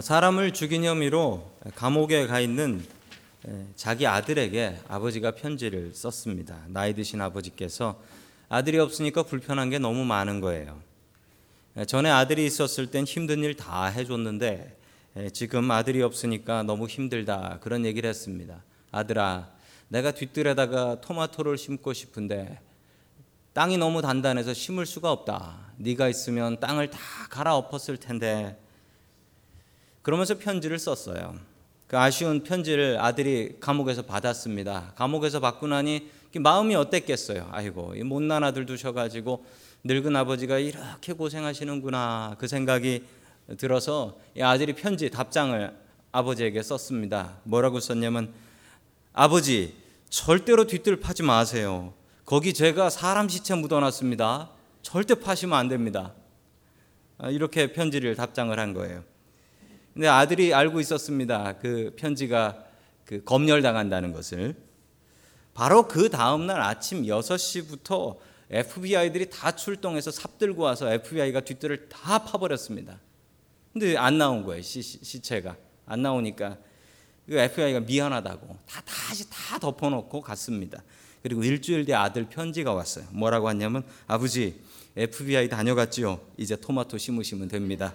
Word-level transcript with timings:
사람을 0.00 0.52
죽인 0.52 0.84
혐의로 0.84 1.52
감옥에 1.76 2.26
가 2.26 2.40
있는 2.40 2.84
자기 3.76 4.06
아들에게 4.08 4.80
아버지가 4.88 5.32
편지를 5.32 5.94
썼습니다. 5.94 6.64
나이 6.68 6.94
드신 6.94 7.20
아버지께서 7.20 8.00
아들이 8.48 8.78
없으니까 8.78 9.22
불편한 9.22 9.70
게 9.70 9.78
너무 9.78 10.04
많은 10.04 10.40
거예요. 10.40 10.80
전에 11.86 12.10
아들이 12.10 12.44
있었을 12.46 12.90
땐 12.90 13.04
힘든 13.04 13.44
일 13.44 13.56
다 13.56 13.86
해줬는데 13.86 14.76
지금 15.32 15.70
아들이 15.70 16.02
없으니까 16.02 16.64
너무 16.64 16.86
힘들다 16.88 17.58
그런 17.60 17.84
얘기를 17.84 18.10
했습니다. 18.10 18.64
아들아, 18.90 19.48
내가 19.88 20.10
뒷뜰에다가 20.10 21.00
토마토를 21.02 21.56
심고 21.56 21.92
싶은데 21.92 22.60
땅이 23.52 23.78
너무 23.78 24.02
단단해서 24.02 24.54
심을 24.54 24.86
수가 24.86 25.12
없다. 25.12 25.72
네가 25.76 26.08
있으면 26.08 26.58
땅을 26.58 26.90
다 26.90 26.98
갈아엎었을 27.30 27.98
텐데. 27.98 28.58
그러면서 30.04 30.36
편지를 30.36 30.78
썼어요. 30.78 31.34
그 31.86 31.98
아쉬운 31.98 32.44
편지를 32.44 33.00
아들이 33.00 33.56
감옥에서 33.58 34.02
받았습니다. 34.02 34.92
감옥에서 34.96 35.40
받고 35.40 35.66
나니 35.66 36.10
마음이 36.36 36.74
어땠겠어요? 36.74 37.48
아이고, 37.50 37.94
이 37.96 38.02
못난 38.02 38.44
아들 38.44 38.66
두셔가지고 38.66 39.46
늙은 39.84 40.14
아버지가 40.14 40.58
이렇게 40.58 41.14
고생하시는구나 41.14 42.36
그 42.38 42.48
생각이 42.48 43.04
들어서 43.56 44.18
이 44.36 44.42
아들이 44.42 44.74
편지 44.74 45.08
답장을 45.08 45.74
아버지에게 46.12 46.62
썼습니다. 46.62 47.38
뭐라고 47.44 47.80
썼냐면 47.80 48.34
아버지 49.14 49.74
절대로 50.10 50.66
뒤뜰 50.66 51.00
파지 51.00 51.22
마세요. 51.22 51.94
거기 52.26 52.52
제가 52.52 52.90
사람 52.90 53.30
시체 53.30 53.54
묻어놨습니다. 53.54 54.50
절대 54.82 55.14
파시면 55.14 55.58
안 55.58 55.68
됩니다. 55.68 56.12
아, 57.16 57.30
이렇게 57.30 57.72
편지를 57.72 58.14
답장을 58.16 58.58
한 58.58 58.74
거예요. 58.74 59.13
근데 59.94 60.08
아들이 60.08 60.52
알고 60.52 60.80
있었습니다. 60.80 61.56
그 61.58 61.94
편지가 61.96 62.64
그 63.04 63.22
검열당한다는 63.24 64.12
것을. 64.12 64.56
바로 65.54 65.86
그 65.86 66.10
다음날 66.10 66.60
아침 66.60 67.04
6시부터 67.04 68.16
FBI들이 68.50 69.30
다 69.30 69.52
출동해서 69.52 70.10
삽 70.10 70.38
들고 70.38 70.62
와서 70.64 70.92
FBI가 70.92 71.40
뒷뜰을 71.40 71.88
다 71.88 72.24
파버렸습니다. 72.24 72.98
근데 73.72 73.96
안 73.96 74.18
나온 74.18 74.44
거예요, 74.44 74.62
시, 74.62 74.82
시체가. 74.82 75.56
안 75.86 76.02
나오니까 76.02 76.58
그 77.26 77.38
FBI가 77.38 77.80
미안하다고 77.80 78.58
다 78.66 78.82
다시 78.84 79.28
다 79.30 79.58
덮어놓고 79.60 80.20
갔습니다. 80.22 80.82
그리고 81.22 81.42
일주일 81.44 81.84
뒤에 81.84 81.94
아들 81.94 82.28
편지가 82.28 82.74
왔어요. 82.74 83.06
뭐라고 83.12 83.48
했냐면 83.48 83.84
아버지 84.06 84.60
FBI 84.96 85.48
다녀갔지요. 85.48 86.20
이제 86.36 86.56
토마토 86.56 86.98
심으시면 86.98 87.48
됩니다. 87.48 87.94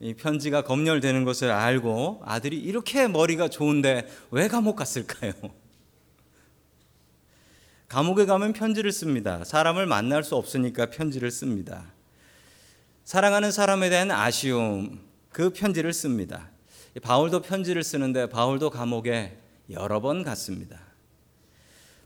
이 0.00 0.14
편지가 0.14 0.62
검열되는 0.62 1.24
것을 1.24 1.50
알고 1.50 2.22
아들이 2.24 2.56
이렇게 2.56 3.06
머리가 3.06 3.48
좋은데 3.48 4.08
왜 4.30 4.48
감옥 4.48 4.76
갔을까요? 4.76 5.32
감옥에 7.88 8.24
가면 8.24 8.54
편지를 8.54 8.92
씁니다. 8.92 9.44
사람을 9.44 9.84
만날 9.84 10.24
수 10.24 10.36
없으니까 10.36 10.86
편지를 10.86 11.30
씁니다. 11.30 11.92
사랑하는 13.04 13.52
사람에 13.52 13.90
대한 13.90 14.10
아쉬움, 14.10 15.00
그 15.30 15.50
편지를 15.50 15.92
씁니다. 15.92 16.50
바울도 17.02 17.42
편지를 17.42 17.82
쓰는데 17.84 18.28
바울도 18.28 18.70
감옥에 18.70 19.36
여러 19.68 20.00
번 20.00 20.22
갔습니다. 20.22 20.80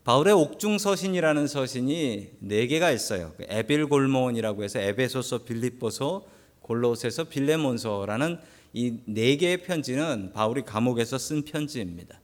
바울의 0.03 0.35
옥중 0.35 0.79
서신이라는 0.79 1.47
서신이 1.47 2.31
네 2.41 2.67
개가 2.67 2.91
있어요. 2.91 3.33
그 3.37 3.45
에빌 3.49 3.87
골몬이라고 3.87 4.65
해서 4.65 4.81
에베소서, 4.81 5.45
빌립보서, 5.45 6.34
골로새서, 6.65 7.25
빌레몬서라는 7.25 8.39
이 8.73 8.99
네 9.07 9.37
개의 9.37 9.63
편지는 9.63 10.33
바울이 10.33 10.63
감옥에서 10.63 11.17
쓴 11.17 11.43
편지입니다. 11.43 12.21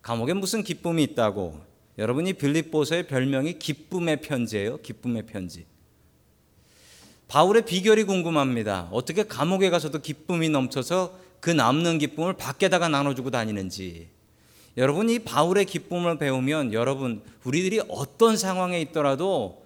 감옥에 0.00 0.32
무슨 0.32 0.62
기쁨이 0.62 1.02
있다고? 1.02 1.60
여러분이 1.98 2.34
빌립보서의 2.34 3.08
별명이 3.08 3.58
기쁨의 3.58 4.20
편지예요. 4.20 4.78
기쁨의 4.78 5.26
편지. 5.26 5.66
바울의 7.28 7.64
비결이 7.64 8.04
궁금합니다. 8.04 8.88
어떻게 8.92 9.24
감옥에 9.24 9.70
가서도 9.70 10.00
기쁨이 10.00 10.48
넘쳐서 10.50 11.18
그 11.40 11.50
남는 11.50 11.98
기쁨을 11.98 12.34
밖에다가 12.34 12.88
나눠주고 12.88 13.30
다니는지. 13.30 14.08
여러분 14.76 15.10
이 15.10 15.18
바울의 15.18 15.64
기쁨을 15.66 16.18
배우면 16.18 16.72
여러분 16.72 17.22
우리들이 17.44 17.80
어떤 17.88 18.36
상황에 18.36 18.80
있더라도 18.82 19.64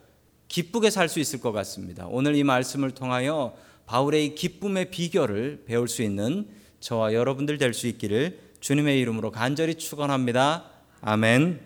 기쁘게 0.49 0.91
살 0.91 1.09
수 1.09 1.21
있을 1.21 1.41
것 1.41 1.53
같습니다. 1.53 2.07
오늘 2.09 2.35
이 2.37 2.45
말씀을 2.45 2.93
통하여 2.93 3.55
바울의 3.87 4.35
기쁨의 4.35 4.91
비결을 4.91 5.65
배울 5.67 5.89
수 5.89 6.03
있는 6.03 6.49
저와 6.81 7.15
여러분들 7.15 7.59
될 7.59 7.73
수 7.73 7.87
있기를 7.87 8.39
주님의 8.61 9.01
이름으로 9.01 9.31
간절히 9.31 9.77
축원합니다. 9.77 10.71
아멘. 11.01 11.61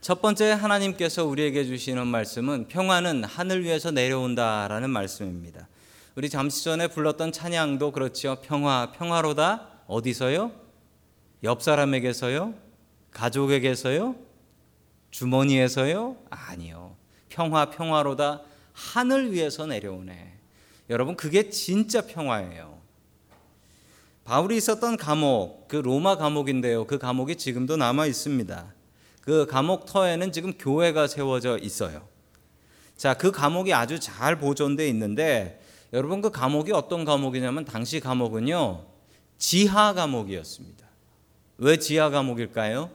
첫 0.00 0.22
번째 0.22 0.52
하나님께서 0.52 1.24
우리에게 1.24 1.64
주시는 1.64 2.06
말씀은 2.06 2.68
평화는 2.68 3.24
하늘 3.24 3.64
위에서 3.64 3.90
내려온다라는 3.90 4.90
말씀입니다. 4.90 5.68
우리 6.14 6.28
잠시 6.28 6.64
전에 6.64 6.88
불렀던 6.88 7.32
찬양도 7.32 7.92
그렇지요. 7.92 8.36
평화, 8.42 8.92
평화로다. 8.92 9.82
어디서요? 9.86 10.52
옆 11.44 11.62
사람에게서요? 11.62 12.54
가족에게서요? 13.12 14.16
주머니에서요? 15.10 16.16
아니요. 16.30 16.96
평화, 17.28 17.70
평화로다. 17.70 18.42
하늘 18.72 19.32
위에서 19.32 19.66
내려오네. 19.66 20.27
여러분, 20.90 21.16
그게 21.16 21.50
진짜 21.50 22.02
평화예요. 22.02 22.78
바울이 24.24 24.56
있었던 24.56 24.96
감옥, 24.96 25.68
그 25.68 25.76
로마 25.76 26.16
감옥인데요. 26.16 26.86
그 26.86 26.98
감옥이 26.98 27.36
지금도 27.36 27.76
남아 27.76 28.06
있습니다. 28.06 28.74
그 29.22 29.46
감옥 29.46 29.86
터에는 29.86 30.32
지금 30.32 30.52
교회가 30.52 31.06
세워져 31.06 31.58
있어요. 31.58 32.06
자, 32.96 33.14
그 33.14 33.30
감옥이 33.30 33.72
아주 33.72 34.00
잘 34.00 34.38
보존되어 34.38 34.86
있는데 34.88 35.62
여러분 35.92 36.20
그 36.20 36.30
감옥이 36.30 36.72
어떤 36.72 37.04
감옥이냐면 37.04 37.64
당시 37.64 38.00
감옥은요. 38.00 38.84
지하 39.38 39.94
감옥이었습니다. 39.94 40.86
왜 41.58 41.78
지하 41.78 42.10
감옥일까요? 42.10 42.90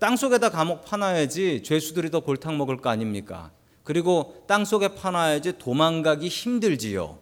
땅 0.00 0.16
속에다 0.16 0.50
감옥 0.50 0.84
파놔야지 0.84 1.62
죄수들이 1.62 2.10
더 2.10 2.20
골탕 2.20 2.58
먹을 2.58 2.78
거 2.78 2.90
아닙니까? 2.90 3.52
그리고 3.86 4.42
땅 4.48 4.64
속에 4.64 4.96
파놔야지 4.96 5.58
도망가기 5.58 6.26
힘들지요. 6.26 7.18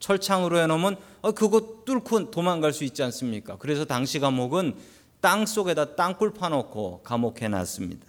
철창으로 0.00 0.58
해놓으면 0.58 0.96
어, 1.20 1.30
그거 1.30 1.84
뚫고 1.84 2.32
도망갈 2.32 2.72
수 2.72 2.82
있지 2.82 3.04
않습니까? 3.04 3.56
그래서 3.58 3.84
당시 3.84 4.18
감옥은 4.18 4.74
땅 5.20 5.46
속에다 5.46 5.94
땅굴 5.94 6.34
파놓고 6.34 7.02
감옥해 7.04 7.46
놨습니다. 7.46 8.04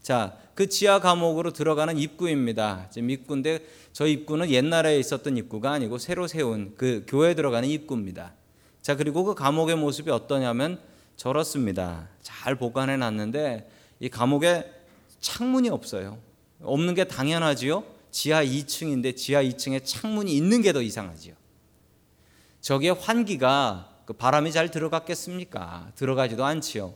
자, 0.00 0.36
그 0.54 0.68
지하 0.68 1.00
감옥으로 1.00 1.52
들어가는 1.52 1.98
입구입니다. 1.98 2.86
지금 2.90 3.10
입구인데 3.10 3.66
저 3.92 4.06
입구는 4.06 4.50
옛날에 4.50 4.96
있었던 5.00 5.36
입구가 5.36 5.72
아니고 5.72 5.98
새로 5.98 6.28
세운 6.28 6.74
그 6.76 7.04
교회에 7.08 7.34
들어가는 7.34 7.68
입구입니다. 7.68 8.32
자, 8.80 8.94
그리고 8.94 9.24
그 9.24 9.34
감옥의 9.34 9.74
모습이 9.74 10.08
어떠냐면 10.12 10.78
저렇습니다. 11.16 12.10
잘 12.22 12.54
보관해 12.54 12.96
놨는데 12.96 13.68
이 13.98 14.08
감옥에 14.08 14.70
창문이 15.18 15.68
없어요. 15.68 16.29
없는 16.62 16.94
게 16.94 17.04
당연하지요. 17.04 17.84
지하 18.10 18.44
2층인데 18.44 19.16
지하 19.16 19.42
2층에 19.42 19.82
창문이 19.84 20.34
있는 20.34 20.62
게 20.62 20.72
더 20.72 20.82
이상하지요. 20.82 21.34
저기에 22.60 22.90
환기가 22.90 24.02
그 24.04 24.12
바람이 24.12 24.52
잘 24.52 24.70
들어갔겠습니까? 24.70 25.92
들어가지도 25.94 26.44
않지요. 26.44 26.94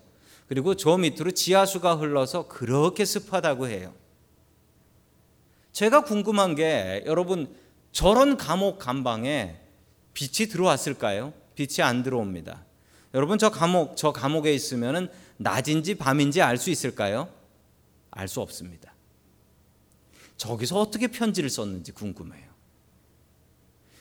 그리고 0.49 0.75
저 0.75 0.97
밑으로 0.99 1.31
지하수가 1.31 1.95
흘러서 1.97 2.49
그렇게 2.49 3.05
습하다고 3.05 3.69
해요. 3.69 3.95
제가 5.73 6.05
궁금한 6.05 6.55
게 6.55 7.03
여러분 7.07 7.55
저런 7.93 8.37
감옥 8.37 8.79
감방에 8.79 9.57
빛이 10.13 10.49
들어왔을까요? 10.49 11.33
빛이 11.55 11.83
안 11.83 12.03
들어옵니다. 12.03 12.65
여러분 13.15 13.39
저 13.39 13.51
감옥 13.51 13.97
저 13.97 14.13
감옥에 14.13 14.53
있으면은 14.53 15.09
낮인지 15.37 15.95
밤인지 15.97 16.43
알 16.43 16.59
수 16.59 16.71
있을까요? 16.71 17.29
알 18.11 18.29
수 18.29 18.41
없습니다. 18.41 18.94
저기서 20.37 20.81
어떻게 20.81 21.07
편지를 21.09 21.51
썼는지 21.51 21.93
궁금해요. 21.93 22.53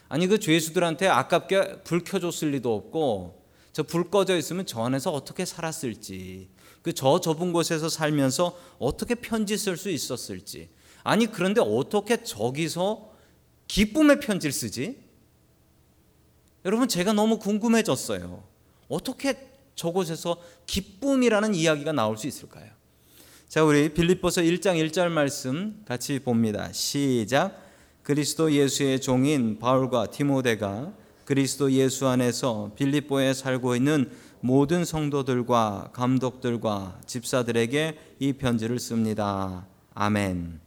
아니 0.08 0.26
그 0.26 0.38
죄수들한테 0.38 1.08
아깝게 1.08 1.82
불 1.82 2.04
켜줬을 2.04 2.50
리도 2.50 2.74
없고 2.74 3.42
저 3.72 3.82
불 3.82 4.10
꺼져 4.10 4.36
있으면 4.36 4.66
저 4.66 4.82
안에서 4.84 5.12
어떻게 5.12 5.44
살았을지 5.44 6.48
그 6.82 6.92
저 6.92 7.20
좁은 7.20 7.52
곳에서 7.52 7.88
살면서 7.88 8.56
어떻게 8.78 9.14
편지 9.14 9.56
쓸 9.56 9.76
수 9.76 9.90
있었을지 9.90 10.68
아니 11.02 11.26
그런데 11.26 11.60
어떻게 11.60 12.22
저기서 12.22 13.12
기쁨의 13.66 14.20
편지를 14.20 14.52
쓰지? 14.52 15.02
여러분 16.64 16.88
제가 16.88 17.12
너무 17.12 17.38
궁금해졌어요. 17.38 18.44
어떻게 18.88 19.50
저곳에서 19.74 20.40
기쁨이라는 20.66 21.54
이야기가 21.54 21.92
나올 21.92 22.16
수 22.16 22.26
있을까요? 22.26 22.70
자, 23.48 23.62
우리 23.62 23.90
빌립보서 23.90 24.40
1장 24.40 24.74
1절 24.84 25.10
말씀 25.10 25.80
같이 25.86 26.18
봅니다. 26.18 26.72
시작. 26.72 27.62
그리스도 28.02 28.50
예수의 28.50 29.00
종인 29.00 29.58
바울과 29.60 30.10
디모데가 30.10 30.92
그리스도 31.24 31.70
예수 31.70 32.08
안에서 32.08 32.72
빌립보에 32.74 33.32
살고 33.32 33.76
있는 33.76 34.10
모든 34.40 34.84
성도들과 34.84 35.90
감독들과 35.92 37.00
집사들에게 37.06 37.98
이 38.18 38.32
편지를 38.32 38.80
씁니다. 38.80 39.66
아멘. 39.94 40.60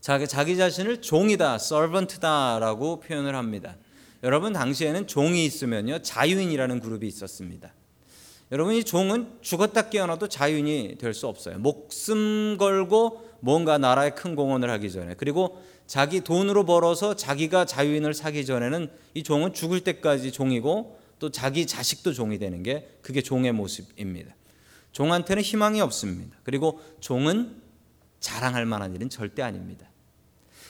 자기, 0.00 0.28
자기 0.28 0.56
자신을 0.56 1.00
종이다, 1.00 1.54
servant다라고 1.54 3.00
표현을 3.00 3.34
합니다. 3.34 3.76
여러분 4.22 4.52
당시에는 4.52 5.06
종이 5.06 5.44
있으면요 5.46 6.02
자유인이라는 6.02 6.80
그룹이 6.80 7.06
있었습니다. 7.06 7.72
여러분 8.52 8.74
이 8.74 8.84
종은 8.84 9.38
죽었다 9.40 9.88
깨어나도 9.88 10.28
자유인이 10.28 10.96
될 10.98 11.14
수 11.14 11.26
없어요. 11.26 11.58
목숨 11.58 12.56
걸고 12.58 13.26
뭔가 13.40 13.78
나라에 13.78 14.10
큰 14.10 14.36
공헌을 14.36 14.68
하기 14.70 14.92
전에 14.92 15.14
그리고 15.14 15.62
자기 15.86 16.20
돈으로 16.20 16.64
벌어서 16.64 17.16
자기가 17.16 17.64
자유인을 17.64 18.12
사기 18.12 18.44
전에는 18.44 18.90
이 19.14 19.22
종은 19.22 19.54
죽을 19.54 19.80
때까지 19.80 20.32
종이고 20.32 21.00
또 21.18 21.30
자기 21.30 21.66
자식도 21.66 22.12
종이 22.12 22.38
되는 22.38 22.62
게 22.62 22.90
그게 23.00 23.22
종의 23.22 23.52
모습입니다. 23.52 24.34
종한테는 24.92 25.42
희망이 25.42 25.80
없습니다. 25.80 26.36
그리고 26.44 26.80
종은 27.00 27.56
자랑할 28.20 28.66
만한 28.66 28.94
일은 28.94 29.08
절대 29.08 29.40
아닙니다. 29.40 29.88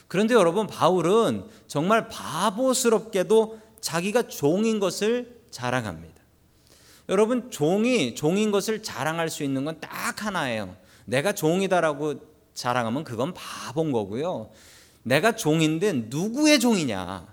그런데 0.06 0.34
여러분 0.34 0.68
바울은 0.68 1.46
정말 1.66 2.08
바보스럽게도 2.08 3.58
자기가 3.80 4.28
종인 4.28 4.78
것을 4.78 5.40
자랑합니다. 5.50 6.11
여러분 7.08 7.50
종이 7.50 8.14
종인 8.14 8.50
것을 8.50 8.82
자랑할 8.82 9.28
수 9.28 9.42
있는 9.42 9.64
건 9.64 9.78
딱 9.80 10.24
하나예요. 10.24 10.76
내가 11.04 11.32
종이다라고 11.32 12.20
자랑하면 12.54 13.04
그건 13.04 13.34
바본 13.34 13.92
거고요. 13.92 14.50
내가 15.02 15.32
종인데 15.32 15.92
누구의 16.08 16.60
종이냐? 16.60 17.26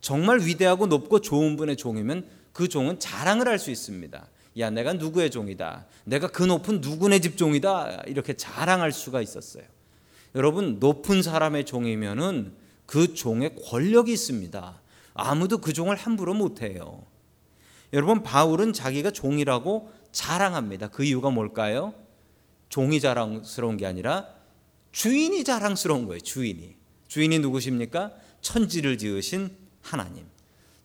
정말 0.00 0.40
위대하고 0.40 0.86
높고 0.86 1.20
좋은 1.20 1.56
분의 1.56 1.76
종이면 1.76 2.26
그 2.52 2.68
종은 2.68 2.98
자랑을 2.98 3.48
할 3.48 3.58
수 3.58 3.70
있습니다. 3.70 4.26
야, 4.58 4.68
내가 4.70 4.92
누구의 4.92 5.30
종이다. 5.30 5.86
내가 6.04 6.26
그 6.28 6.42
높은 6.42 6.80
누구네 6.82 7.20
집 7.20 7.38
종이다. 7.38 8.02
이렇게 8.06 8.34
자랑할 8.34 8.92
수가 8.92 9.22
있었어요. 9.22 9.64
여러분 10.34 10.78
높은 10.78 11.22
사람의 11.22 11.64
종이면은 11.64 12.52
그 12.84 13.14
종에 13.14 13.54
권력이 13.70 14.12
있습니다. 14.12 14.80
아무도 15.14 15.58
그 15.58 15.72
종을 15.72 15.96
함부로 15.96 16.34
못 16.34 16.60
해요. 16.62 17.04
여러분 17.92 18.22
바울은 18.22 18.72
자기가 18.72 19.10
종이라고 19.10 19.90
자랑합니다. 20.12 20.88
그 20.88 21.04
이유가 21.04 21.30
뭘까요? 21.30 21.94
종이 22.68 23.00
자랑스러운 23.00 23.76
게 23.76 23.86
아니라 23.86 24.26
주인이 24.92 25.44
자랑스러운 25.44 26.06
거예요. 26.06 26.20
주인이. 26.20 26.74
주인이 27.08 27.38
누구십니까? 27.40 28.12
천지를 28.40 28.98
지으신 28.98 29.50
하나님. 29.82 30.24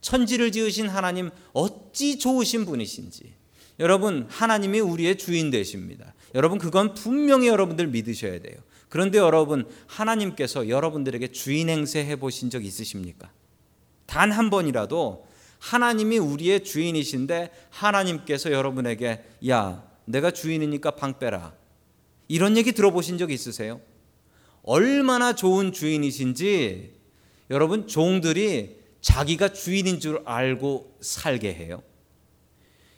천지를 0.01 0.51
지으신 0.51 0.87
하나님 0.89 1.29
어찌 1.53 2.17
좋으신 2.19 2.65
분이신지. 2.65 3.33
여러분 3.79 4.27
하나님이 4.29 4.79
우리의 4.79 5.17
주인 5.17 5.49
되십니다. 5.49 6.13
여러분 6.35 6.57
그건 6.57 6.93
분명히 6.93 7.47
여러분들 7.47 7.87
믿으셔야 7.87 8.39
돼요. 8.41 8.57
그런데 8.89 9.17
여러분 9.17 9.67
하나님께서 9.87 10.69
여러분들에게 10.69 11.31
주인 11.31 11.69
행세 11.69 12.05
해 12.05 12.15
보신 12.17 12.49
적 12.49 12.65
있으십니까? 12.65 13.31
단 14.05 14.31
한 14.31 14.49
번이라도 14.49 15.27
하나님이 15.59 16.17
우리의 16.17 16.63
주인이신데 16.63 17.51
하나님께서 17.69 18.51
여러분에게 18.51 19.23
야 19.49 19.83
내가 20.05 20.31
주인이니까 20.31 20.91
방 20.91 21.19
빼라 21.19 21.53
이런 22.27 22.57
얘기 22.57 22.71
들어보신 22.71 23.17
적 23.17 23.31
있으세요? 23.31 23.81
얼마나 24.63 25.33
좋은 25.33 25.71
주인이신지 25.71 26.93
여러분 27.49 27.87
종들이 27.87 28.77
자기가 29.01 29.49
주인인 29.53 29.99
줄 29.99 30.21
알고 30.25 30.97
살게 30.99 31.53
해요. 31.53 31.81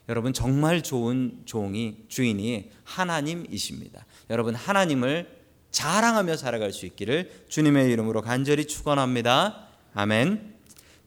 여러분 0.07 0.33
정말 0.33 0.81
좋은 0.81 1.43
종이 1.45 1.97
주인이 2.07 2.71
하나님이십니다. 2.83 4.05
여러분 4.31 4.55
하나님을 4.55 5.37
자랑하며 5.69 6.35
살아갈 6.35 6.73
수 6.73 6.87
있기를 6.87 7.45
주님의 7.47 7.91
이름으로 7.91 8.21
간절히 8.21 8.65
축원합니다. 8.65 9.67
아멘. 9.93 10.58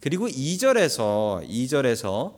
그리고 0.03 0.27
2절에서 0.27 1.49
2절에서 1.49 2.35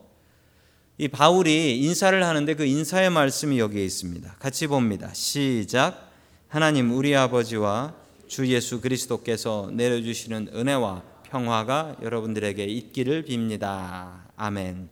이 0.98 1.08
바울이 1.08 1.80
인사를 1.80 2.22
하는데 2.22 2.54
그 2.54 2.66
인사의 2.66 3.08
말씀이 3.08 3.58
여기에 3.58 3.82
있습니다. 3.82 4.36
같이 4.38 4.66
봅니다. 4.66 5.10
시작. 5.14 6.12
하나님 6.48 6.94
우리 6.94 7.16
아버지와 7.16 7.94
주 8.28 8.46
예수 8.48 8.82
그리스도께서 8.82 9.70
내려주시는 9.72 10.50
은혜와 10.54 11.02
평화가 11.30 11.96
여러분들에게 12.02 12.62
있기를 12.64 13.24
빕니다. 13.24 14.24
아멘. 14.36 14.90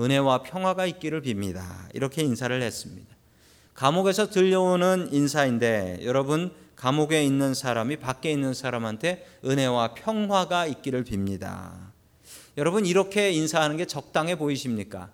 은혜와 0.00 0.42
평화가 0.42 0.86
있기를 0.86 1.22
빕니다. 1.22 1.62
이렇게 1.94 2.22
인사를 2.22 2.60
했습니다. 2.60 3.08
감옥에서 3.74 4.30
들려오는 4.30 5.10
인사인데 5.12 6.00
여러분 6.02 6.50
감옥에 6.74 7.24
있는 7.24 7.54
사람이 7.54 7.98
밖에 7.98 8.32
있는 8.32 8.52
사람한테 8.52 9.24
은혜와 9.44 9.94
평화가 9.94 10.66
있기를 10.66 11.04
빕니다. 11.04 11.89
여러분 12.60 12.84
이렇게 12.84 13.30
인사하는 13.30 13.78
게 13.78 13.86
적당해 13.86 14.36
보이십니까? 14.36 15.08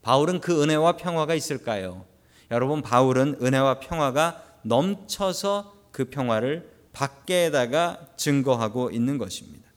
바울은 0.00 0.40
그 0.40 0.62
은혜와 0.62 0.96
평화가 0.96 1.34
있을까요? 1.34 2.06
여러분 2.50 2.80
바울은 2.80 3.36
은혜와 3.42 3.80
평화가 3.80 4.42
넘쳐서 4.62 5.74
그 5.92 6.06
평화를 6.06 6.70
밖에다가 6.94 8.00
증거하고 8.16 8.92
있는 8.92 9.18
것입니다. 9.18 9.68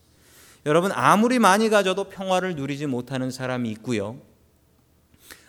여러분 0.64 0.92
아무리 0.92 1.38
많이 1.38 1.68
가져도 1.68 2.04
평화를 2.04 2.56
누리지 2.56 2.86
못하는 2.86 3.30
사람이 3.30 3.70
있고요. 3.72 4.16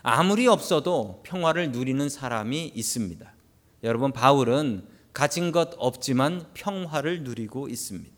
아무리 0.02 0.46
없어도 0.48 1.22
평화를 1.22 1.72
누리는 1.72 2.06
사람이 2.10 2.72
있습니다. 2.74 3.32
여러분 3.82 4.12
바울은 4.12 4.84
가진 5.14 5.52
것 5.52 5.70
없지만 5.78 6.44
평화를 6.52 7.22
누리고 7.22 7.68
있습니다. 7.68 8.11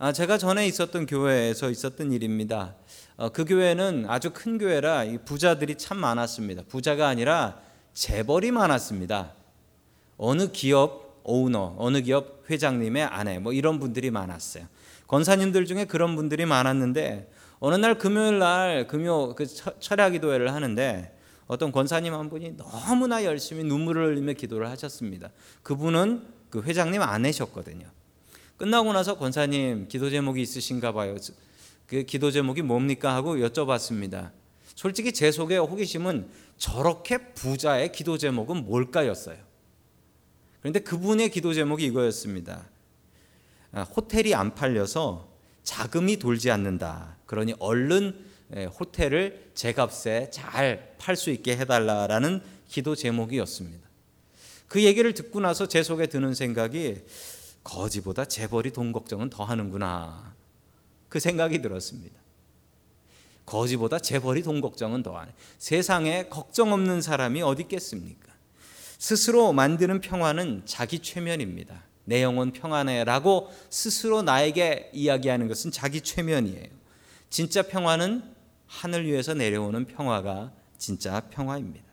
아, 0.00 0.12
제가 0.12 0.38
전에 0.38 0.64
있었던 0.68 1.06
교회에서 1.06 1.70
있었던 1.70 2.12
일입니다. 2.12 2.76
어, 3.16 3.30
그 3.30 3.44
교회는 3.44 4.06
아주 4.08 4.30
큰 4.32 4.56
교회라 4.56 5.04
부자들이 5.24 5.74
참 5.74 5.98
많았습니다. 5.98 6.62
부자가 6.68 7.08
아니라 7.08 7.60
재벌이 7.94 8.52
많았습니다. 8.52 9.32
어느 10.16 10.52
기업 10.52 11.20
오너, 11.24 11.74
어느 11.78 12.00
기업 12.00 12.48
회장님의 12.48 13.02
아내, 13.02 13.40
뭐 13.40 13.52
이런 13.52 13.80
분들이 13.80 14.12
많았어요. 14.12 14.66
권사님들 15.08 15.66
중에 15.66 15.84
그런 15.86 16.14
분들이 16.14 16.46
많았는데 16.46 17.32
어느 17.58 17.74
날 17.74 17.98
금요일 17.98 18.38
날 18.38 18.86
금요 18.86 19.34
그 19.34 19.46
철야 19.80 20.10
기도회를 20.10 20.54
하는데 20.54 21.12
어떤 21.48 21.72
권사님 21.72 22.14
한 22.14 22.30
분이 22.30 22.56
너무나 22.56 23.24
열심히 23.24 23.64
눈물을 23.64 24.06
흘리며 24.06 24.34
기도를 24.34 24.70
하셨습니다. 24.70 25.30
그분은 25.64 26.22
그 26.50 26.62
회장님 26.62 27.02
아내셨거든요. 27.02 27.97
끝나고 28.58 28.92
나서 28.92 29.16
권사님 29.16 29.88
기도 29.88 30.10
제목이 30.10 30.42
있으신가 30.42 30.92
봐요. 30.92 31.16
그 31.86 32.02
기도 32.02 32.30
제목이 32.30 32.62
뭡니까 32.62 33.14
하고 33.14 33.36
여쭤봤습니다. 33.36 34.32
솔직히 34.74 35.12
제 35.12 35.32
속에 35.32 35.56
호기심은 35.56 36.28
저렇게 36.58 37.32
부자의 37.34 37.92
기도 37.92 38.18
제목은 38.18 38.66
뭘까였어요. 38.66 39.38
그런데 40.60 40.80
그분의 40.80 41.30
기도 41.30 41.54
제목이 41.54 41.86
이거였습니다. 41.86 42.68
아, 43.72 43.82
호텔이 43.82 44.34
안 44.34 44.54
팔려서 44.54 45.28
자금이 45.62 46.18
돌지 46.18 46.50
않는다. 46.50 47.16
그러니 47.26 47.54
얼른 47.58 48.26
예, 48.56 48.64
호텔을 48.64 49.50
제 49.54 49.72
값에 49.72 50.30
잘 50.30 50.96
팔 50.98 51.16
수 51.16 51.30
있게 51.30 51.56
해달라라는 51.56 52.42
기도 52.68 52.94
제목이었습니다. 52.94 53.88
그 54.66 54.82
얘기를 54.82 55.14
듣고 55.14 55.40
나서 55.40 55.66
제 55.66 55.82
속에 55.82 56.06
드는 56.06 56.34
생각이 56.34 56.96
거지보다 57.68 58.24
재벌이 58.24 58.72
돈 58.72 58.92
걱정은 58.92 59.28
더 59.28 59.44
하는구나. 59.44 60.34
그 61.10 61.20
생각이 61.20 61.60
들었습니다. 61.60 62.18
거지보다 63.44 63.98
재벌이 63.98 64.42
돈 64.42 64.60
걱정은 64.60 65.02
더 65.02 65.16
하네. 65.18 65.32
세상에 65.58 66.28
걱정 66.28 66.72
없는 66.72 67.02
사람이 67.02 67.42
어디 67.42 67.62
있겠습니까? 67.62 68.32
스스로 68.98 69.52
만드는 69.52 70.00
평화는 70.00 70.62
자기 70.64 70.98
최면입니다. 71.00 71.84
내 72.04 72.22
영혼 72.22 72.52
평안해라고 72.52 73.50
스스로 73.68 74.22
나에게 74.22 74.90
이야기하는 74.94 75.46
것은 75.46 75.70
자기 75.70 76.00
최면이에요. 76.00 76.68
진짜 77.28 77.62
평화는 77.62 78.22
하늘 78.66 79.06
위에서 79.06 79.34
내려오는 79.34 79.84
평화가 79.84 80.52
진짜 80.78 81.20
평화입니다. 81.28 81.86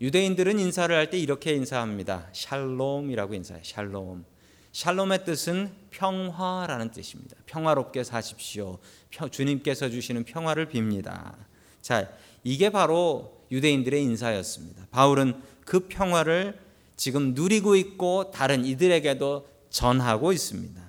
유대인들은 0.00 0.60
인사를 0.60 0.94
할 0.94 1.10
때 1.10 1.18
이렇게 1.18 1.52
인사합니다. 1.54 2.28
샬롬이라고 2.32 3.34
인사해요. 3.34 3.64
샬롬. 3.64 4.35
샬롬의 4.76 5.24
뜻은 5.24 5.72
평화라는 5.88 6.90
뜻입니다. 6.90 7.34
평화롭게 7.46 8.04
사십시오. 8.04 8.78
주님께서 9.30 9.88
주시는 9.88 10.24
평화를 10.24 10.68
빕니다. 10.68 11.32
자, 11.80 12.10
이게 12.44 12.68
바로 12.68 13.40
유대인들의 13.50 14.02
인사였습니다. 14.02 14.86
바울은 14.90 15.40
그 15.64 15.88
평화를 15.88 16.58
지금 16.94 17.32
누리고 17.32 17.74
있고 17.74 18.30
다른 18.30 18.66
이들에게도 18.66 19.48
전하고 19.70 20.34
있습니다. 20.34 20.82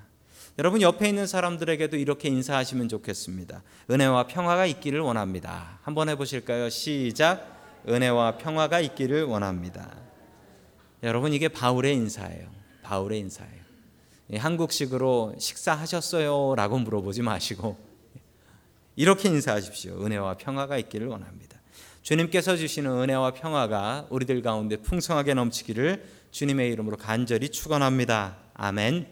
여러분 0.59 0.81
옆에 0.81 1.07
있는 1.07 1.25
사람들에게도 1.25 1.95
이렇게 1.95 2.27
인사하시면 2.27 2.89
좋겠습니다. 2.89 3.63
은혜와 3.89 4.27
평화가 4.27 4.65
있기를 4.65 4.99
원합니다. 4.99 5.79
한번 5.83 6.09
해보실까요? 6.09 6.69
시작. 6.69 7.81
은혜와 7.87 8.37
평화가 8.37 8.81
있기를 8.81 9.23
원합니다. 9.23 9.95
여러분 11.03 11.31
이게 11.31 11.47
바울의 11.47 11.93
인사예요. 11.95 12.49
바울의 12.83 13.19
인사예요. 13.19 13.66
한국식으로 14.35 15.35
식사하셨어요 15.37 16.55
라고 16.55 16.79
물어보지 16.79 17.21
마시고 17.21 17.77
이렇게 18.97 19.29
인사하십시오. 19.29 20.03
은혜와 20.03 20.37
평화가 20.37 20.77
있기를 20.79 21.07
원합니다. 21.07 21.61
주님께서 22.01 22.57
주시는 22.57 22.89
은혜와 22.89 23.33
평화가 23.33 24.07
우리들 24.09 24.41
가운데 24.41 24.77
풍성하게 24.77 25.33
넘치기를 25.35 26.03
주님의 26.31 26.71
이름으로 26.71 26.97
간절히 26.97 27.49
축원합니다. 27.49 28.37
아멘. 28.53 29.07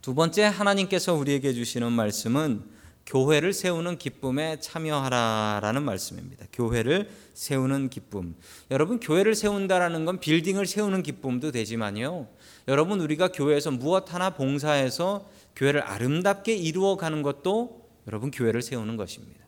두 0.00 0.14
번째 0.14 0.44
하나님께서 0.44 1.14
우리에게 1.14 1.52
주시는 1.52 1.92
말씀은 1.92 2.64
교회를 3.06 3.52
세우는 3.52 3.98
기쁨에 3.98 4.60
참여하라라는 4.60 5.82
말씀입니다. 5.82 6.46
교회를 6.52 7.10
세우는 7.34 7.90
기쁨. 7.90 8.34
여러분 8.70 9.00
교회를 9.00 9.34
세운다라는 9.34 10.04
건 10.04 10.20
빌딩을 10.20 10.66
세우는 10.66 11.02
기쁨도 11.02 11.50
되지만요. 11.50 12.28
여러분 12.68 13.00
우리가 13.00 13.28
교회에서 13.28 13.70
무엇 13.70 14.14
하나 14.14 14.30
봉사해서 14.30 15.28
교회를 15.56 15.82
아름답게 15.82 16.54
이루어 16.54 16.96
가는 16.96 17.22
것도 17.22 17.88
여러분 18.06 18.30
교회를 18.30 18.62
세우는 18.62 18.96
것입니다. 18.96 19.42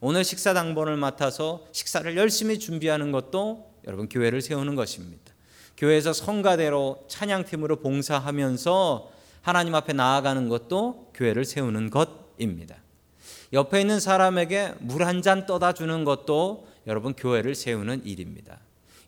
오늘 0.00 0.24
식사 0.24 0.54
당번을 0.54 0.96
맡아서 0.96 1.66
식사를 1.72 2.16
열심히 2.16 2.58
준비하는 2.58 3.12
것도 3.12 3.70
여러분 3.86 4.08
교회를 4.08 4.40
세우는 4.40 4.74
것입니다. 4.74 5.32
교회에서 5.76 6.12
성가대로 6.12 7.04
찬양팀으로 7.08 7.76
봉사하면서 7.76 9.10
하나님 9.42 9.74
앞에 9.74 9.92
나아가는 9.92 10.48
것도 10.48 11.12
교회를 11.14 11.44
세우는 11.44 11.90
것 11.90 12.19
입니다. 12.40 12.76
옆에 13.52 13.80
있는 13.80 14.00
사람에게 14.00 14.74
물 14.80 15.02
한 15.02 15.22
잔 15.22 15.46
떠다 15.46 15.72
주는 15.72 16.04
것도 16.04 16.66
여러분 16.86 17.14
교회를 17.14 17.54
세우는 17.54 18.04
일입니다. 18.04 18.58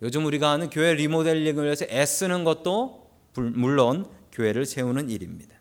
요즘 0.02 0.24
우리가 0.26 0.50
하는 0.50 0.68
교회 0.68 0.94
리모델링을 0.94 1.64
위해서 1.64 1.84
애쓰는 1.88 2.44
것도 2.44 3.10
물론 3.36 4.06
교회를 4.32 4.66
세우는 4.66 5.10
일입니다. 5.10 5.56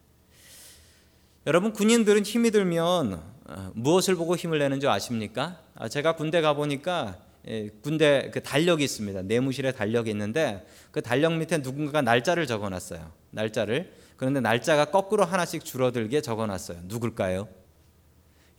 여러분 1.48 1.74
군인들은 1.74 2.24
힘이 2.24 2.52
들면 2.52 3.22
어, 3.46 3.72
무엇을 3.76 4.16
보고 4.16 4.36
힘을 4.36 4.60
내는 4.60 4.80
줄 4.80 4.90
아십니까? 4.90 5.60
아, 5.76 5.90
제가 5.90 6.16
군대 6.16 6.42
가 6.42 6.54
보니까 6.54 7.18
예, 7.48 7.70
군대 7.82 8.30
그 8.32 8.42
달력이 8.44 8.84
있습니다. 8.84 9.24
내무실에 9.24 9.72
달력이 9.72 10.10
있는데 10.12 10.66
그 10.92 11.02
달력 11.02 11.34
밑에 11.34 11.58
누군가가 11.58 12.02
날짜를 12.04 12.46
적어놨어요. 12.46 13.12
날짜를 13.32 13.92
그런데 14.18 14.40
날짜가 14.40 14.86
거꾸로 14.86 15.26
하나씩 15.26 15.66
줄어들게 15.66 16.22
적어놨어요. 16.22 16.82
누굴까요? 16.84 17.48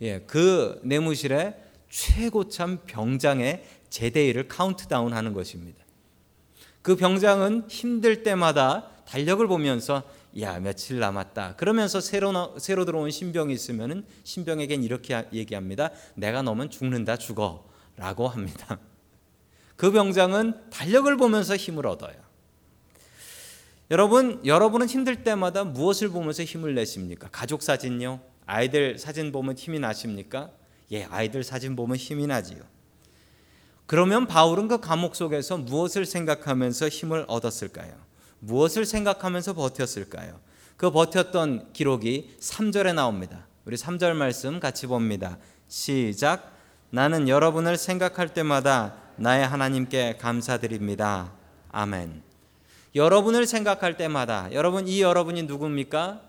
예, 0.01 0.21
그 0.21 0.81
내무실에 0.83 1.55
최고참 1.89 2.81
병장의 2.87 3.65
제대일을 3.91 4.49
카운트다운 4.49 5.13
하는 5.13 5.33
것입니다. 5.33 5.85
그 6.81 6.97
병장은 6.97 7.65
힘들 7.69 8.23
때마다 8.23 8.89
달력을 9.07 9.47
보면서 9.47 10.03
야 10.41 10.59
며칠 10.59 10.99
남았다. 10.99 11.57
그러면서 11.57 12.01
새로 12.01 12.59
새로 12.59 12.85
들어온 12.85 13.11
신병이 13.11 13.53
있으면은 13.53 14.05
신병에겐 14.25 14.83
이렇게 14.83 15.27
얘기합니다. 15.33 15.91
내가 16.15 16.43
너면 16.43 16.71
죽는다 16.71 17.19
죽어라고 17.19 18.29
합니다. 18.29 18.79
그 19.77 19.93
병장은 19.93 20.71
달력을 20.71 21.15
보면서 21.17 21.57
힘을 21.57 21.87
얻어요. 21.87 22.15
여러분, 23.91 24.41
여러분은 24.47 24.89
힘들 24.89 25.23
때마다 25.23 25.65
무엇을 25.65 26.09
보면서 26.09 26.43
힘을 26.45 26.75
내십니까? 26.75 27.29
가족 27.31 27.63
사진요? 27.63 28.21
아이들 28.53 28.99
사진 28.99 29.33
보면 29.33 29.57
힘이 29.57 29.79
나십니까? 29.79 30.51
예, 30.91 31.05
아이들 31.05 31.43
사진 31.43 31.75
보면 31.75 31.97
힘이 31.97 32.27
나지요. 32.27 32.61
그러면 33.87 34.27
바울은 34.27 34.69
그 34.69 34.79
감옥 34.79 35.17
속에서 35.17 35.57
무엇을 35.57 36.05
생각하면서 36.05 36.89
힘을 36.89 37.25
얻었을까요? 37.29 37.95
무엇을 38.41 38.85
생각하면서 38.85 39.55
버텼을까요? 39.55 40.39
그 40.77 40.91
버텼던 40.91 41.73
기록이 41.73 42.37
3절에 42.41 42.95
나옵니다. 42.95 43.47
우리 43.65 43.77
3절 43.77 44.13
말씀 44.17 44.61
같이 44.61 44.87
봅니다. 44.87 45.39
시작. 45.69 46.53
나는 46.91 47.31
여러분을 47.31 47.79
생각할 47.79 48.35
때마다 48.35 48.97
나의 49.17 49.47
하나님께 49.47 50.19
감사드립니다. 50.19 51.33
아멘. 51.71 52.23
여러분을 52.95 53.47
생각할 53.47 53.97
때마다 53.97 54.53
여러분 54.53 54.87
이 54.89 55.01
여러분이 55.01 55.45
누굽니까? 55.45 56.21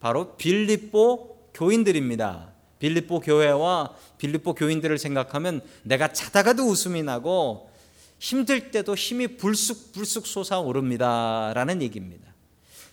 바로 0.00 0.36
빌립보 0.36 1.31
교인들입니다. 1.54 2.52
빌립보 2.78 3.20
교회와 3.20 3.94
빌립보 4.18 4.54
교인들을 4.54 4.98
생각하면 4.98 5.60
내가 5.82 6.12
자다가도 6.12 6.64
웃음이 6.64 7.02
나고 7.02 7.70
힘들 8.18 8.70
때도 8.70 8.94
힘이 8.94 9.36
불쑥불쑥 9.36 10.26
솟아오릅니다라는 10.26 11.82
얘기입니다. 11.82 12.32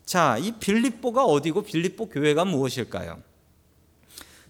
자, 0.05 0.37
이 0.39 0.51
빌립보가 0.53 1.25
어디고 1.25 1.63
빌립보 1.63 2.09
교회가 2.09 2.45
무엇일까요? 2.45 3.21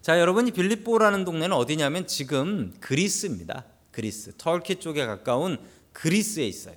자, 0.02 0.20
여러분 0.20 0.48
이 0.48 0.52
빌립보라는 0.52 1.26
동네는 1.26 1.56
어디냐면 1.56 2.08
지금 2.08 2.74
그리스입니다. 2.80 3.66
그리스. 3.92 4.34
터키 4.38 4.78
쪽에 4.78 5.06
가까운 5.06 5.58
그리스에 5.92 6.48
있어요. 6.48 6.76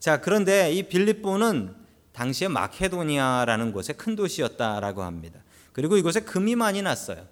자, 0.00 0.20
그런데 0.20 0.72
이 0.72 0.82
빌립보는 0.84 1.74
당시에 2.12 2.48
마케도니아라는 2.48 3.72
곳의 3.72 3.96
큰 3.96 4.16
도시였다라고 4.16 5.02
합니다. 5.02 5.40
그리고 5.72 5.96
이곳에 5.96 6.20
금이 6.20 6.56
많이 6.56 6.82
났어요. 6.82 7.26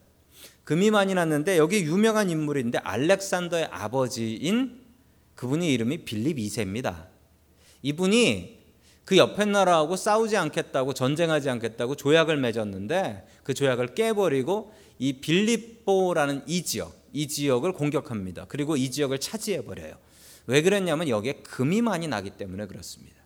금이 0.65 0.91
많이 0.91 1.15
났는데 1.15 1.57
여기 1.59 1.83
유명한 1.83 2.31
인물인데 2.31 2.79
알렉산더의 2.79 3.69
아버지인 3.71 4.81
그분의 5.35 5.73
이름이 5.73 6.05
빌립 6.05 6.37
2세입니다. 6.37 7.07
이분이 7.83 8.59
그 9.05 9.17
옆에 9.17 9.47
나라하고 9.47 9.97
싸우지 9.97 10.37
않겠다고 10.37 10.93
전쟁하지 10.93 11.49
않겠다고 11.49 11.95
조약을 11.95 12.37
맺었는데 12.37 13.27
그 13.45 13.55
조약을 13.55 13.95
깨버리고 13.95 14.75
이 14.99 15.21
빌립보라는 15.21 16.43
이 16.47 16.63
지역, 16.65 16.93
이 17.15 17.29
지역을 17.29 17.73
공격합니다. 17.73 18.45
그리고 18.49 18.77
이 18.77 18.91
지역을 18.91 19.21
차지해 19.21 19.65
버려요. 19.65 19.95
왜 20.47 20.61
그랬냐면 20.61 21.09
여기에 21.09 21.43
금이 21.45 21.81
많이 21.81 22.09
나기 22.09 22.31
때문에 22.31 22.67
그렇습니다. 22.67 23.18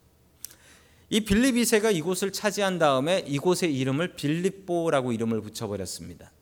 이 1.13 1.21
빌립 1.21 1.57
2세가 1.57 1.95
이곳을 1.95 2.33
차지한 2.33 2.79
다음에 2.79 3.23
이곳의 3.29 3.77
이름을 3.77 4.15
빌립보라고 4.15 5.13
이름을 5.13 5.43
붙여버렸습니다. 5.43 6.33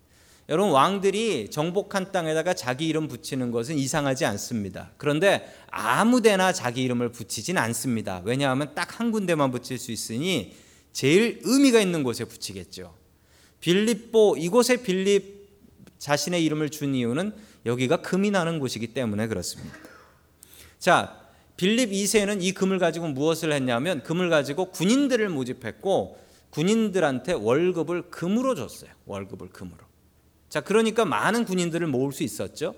여러분 0.48 0.70
왕들이 0.70 1.50
정복한 1.50 2.12
땅에다가 2.12 2.54
자기 2.54 2.86
이름 2.86 3.08
붙이는 3.08 3.50
것은 3.50 3.76
이상하지 3.76 4.26
않습니다. 4.26 4.92
그런데 4.96 5.52
아무데나 5.72 6.52
자기 6.52 6.84
이름을 6.84 7.10
붙이진 7.10 7.58
않습니다. 7.58 8.22
왜냐하면 8.24 8.72
딱 8.76 9.00
한 9.00 9.10
군데만 9.10 9.50
붙일 9.50 9.76
수 9.76 9.90
있으니 9.90 10.54
제일 10.92 11.40
의미가 11.42 11.80
있는 11.80 12.04
곳에 12.04 12.24
붙이겠죠. 12.24 12.94
빌립보 13.58 14.36
이곳에 14.38 14.82
빌립 14.84 15.48
자신의 15.98 16.44
이름을 16.44 16.70
준 16.70 16.94
이유는 16.94 17.32
여기가 17.66 18.02
금이 18.02 18.30
나는 18.30 18.60
곳이기 18.60 18.94
때문에 18.94 19.26
그렇습니다. 19.26 19.76
자, 20.78 21.19
빌립 21.60 21.90
2세는 21.90 22.42
이 22.42 22.52
금을 22.52 22.78
가지고 22.78 23.08
무엇을 23.08 23.52
했냐면 23.52 24.02
금을 24.02 24.30
가지고 24.30 24.70
군인들을 24.70 25.28
모집했고 25.28 26.18
군인들한테 26.48 27.34
월급을 27.34 28.08
금으로 28.08 28.54
줬어요. 28.54 28.90
월급을 29.04 29.50
금으로. 29.50 29.76
자, 30.48 30.62
그러니까 30.62 31.04
많은 31.04 31.44
군인들을 31.44 31.86
모을 31.86 32.12
수 32.12 32.22
있었죠. 32.22 32.74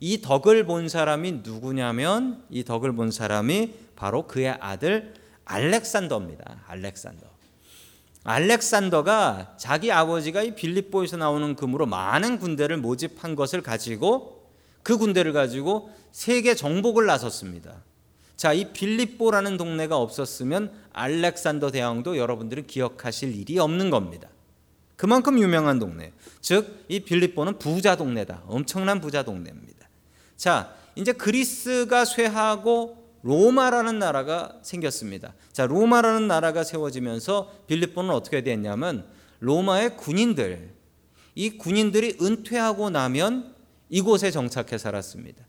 이 0.00 0.20
덕을 0.20 0.66
본 0.66 0.90
사람이 0.90 1.40
누구냐면 1.44 2.44
이 2.50 2.62
덕을 2.62 2.92
본 2.92 3.10
사람이 3.10 3.72
바로 3.96 4.26
그의 4.26 4.50
아들 4.60 5.14
알렉산더입니다. 5.46 6.64
알렉산더. 6.66 7.26
알렉산더가 8.24 9.54
자기 9.56 9.90
아버지가 9.90 10.42
이 10.42 10.54
빌립보에서 10.54 11.16
나오는 11.16 11.56
금으로 11.56 11.86
많은 11.86 12.38
군대를 12.38 12.76
모집한 12.76 13.34
것을 13.34 13.62
가지고 13.62 14.46
그 14.82 14.98
군대를 14.98 15.32
가지고 15.32 15.88
세계 16.12 16.54
정복을 16.54 17.06
나섰습니다. 17.06 17.82
자, 18.36 18.52
이 18.52 18.72
빌립보라는 18.72 19.56
동네가 19.56 19.96
없었으면 19.96 20.70
알렉산더 20.92 21.70
대왕도 21.70 22.18
여러분들은 22.18 22.66
기억하실 22.66 23.34
일이 23.34 23.58
없는 23.58 23.90
겁니다. 23.90 24.28
그만큼 24.96 25.38
유명한 25.38 25.78
동네. 25.78 26.12
즉, 26.40 26.84
이 26.88 27.00
빌립보는 27.00 27.58
부자 27.58 27.96
동네다. 27.96 28.42
엄청난 28.46 29.00
부자 29.00 29.22
동네입니다. 29.22 29.88
자, 30.36 30.74
이제 30.94 31.12
그리스가 31.12 32.04
쇠하고 32.04 33.04
로마라는 33.22 33.98
나라가 33.98 34.58
생겼습니다. 34.62 35.34
자, 35.52 35.66
로마라는 35.66 36.28
나라가 36.28 36.62
세워지면서 36.62 37.52
빌립보는 37.66 38.10
어떻게 38.10 38.42
됐냐면 38.42 39.06
로마의 39.40 39.96
군인들, 39.96 40.70
이 41.34 41.50
군인들이 41.58 42.18
은퇴하고 42.20 42.90
나면 42.90 43.54
이곳에 43.88 44.30
정착해 44.30 44.78
살았습니다. 44.78 45.44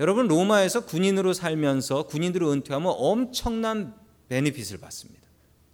여러분 0.00 0.28
로마에서 0.28 0.84
군인으로 0.84 1.32
살면서 1.32 2.04
군인으로 2.04 2.52
은퇴하면 2.52 2.92
엄청난 2.96 3.94
베네핏을 4.28 4.78
받습니다. 4.78 5.20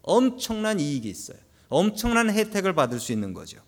엄청난 0.02 0.80
이익이 0.80 1.08
있어요. 1.08 1.38
엄청난 1.68 2.30
혜택을 2.30 2.72
받을 2.74 3.00
수 3.00 3.12
있는 3.12 3.32
거죠. 3.34 3.58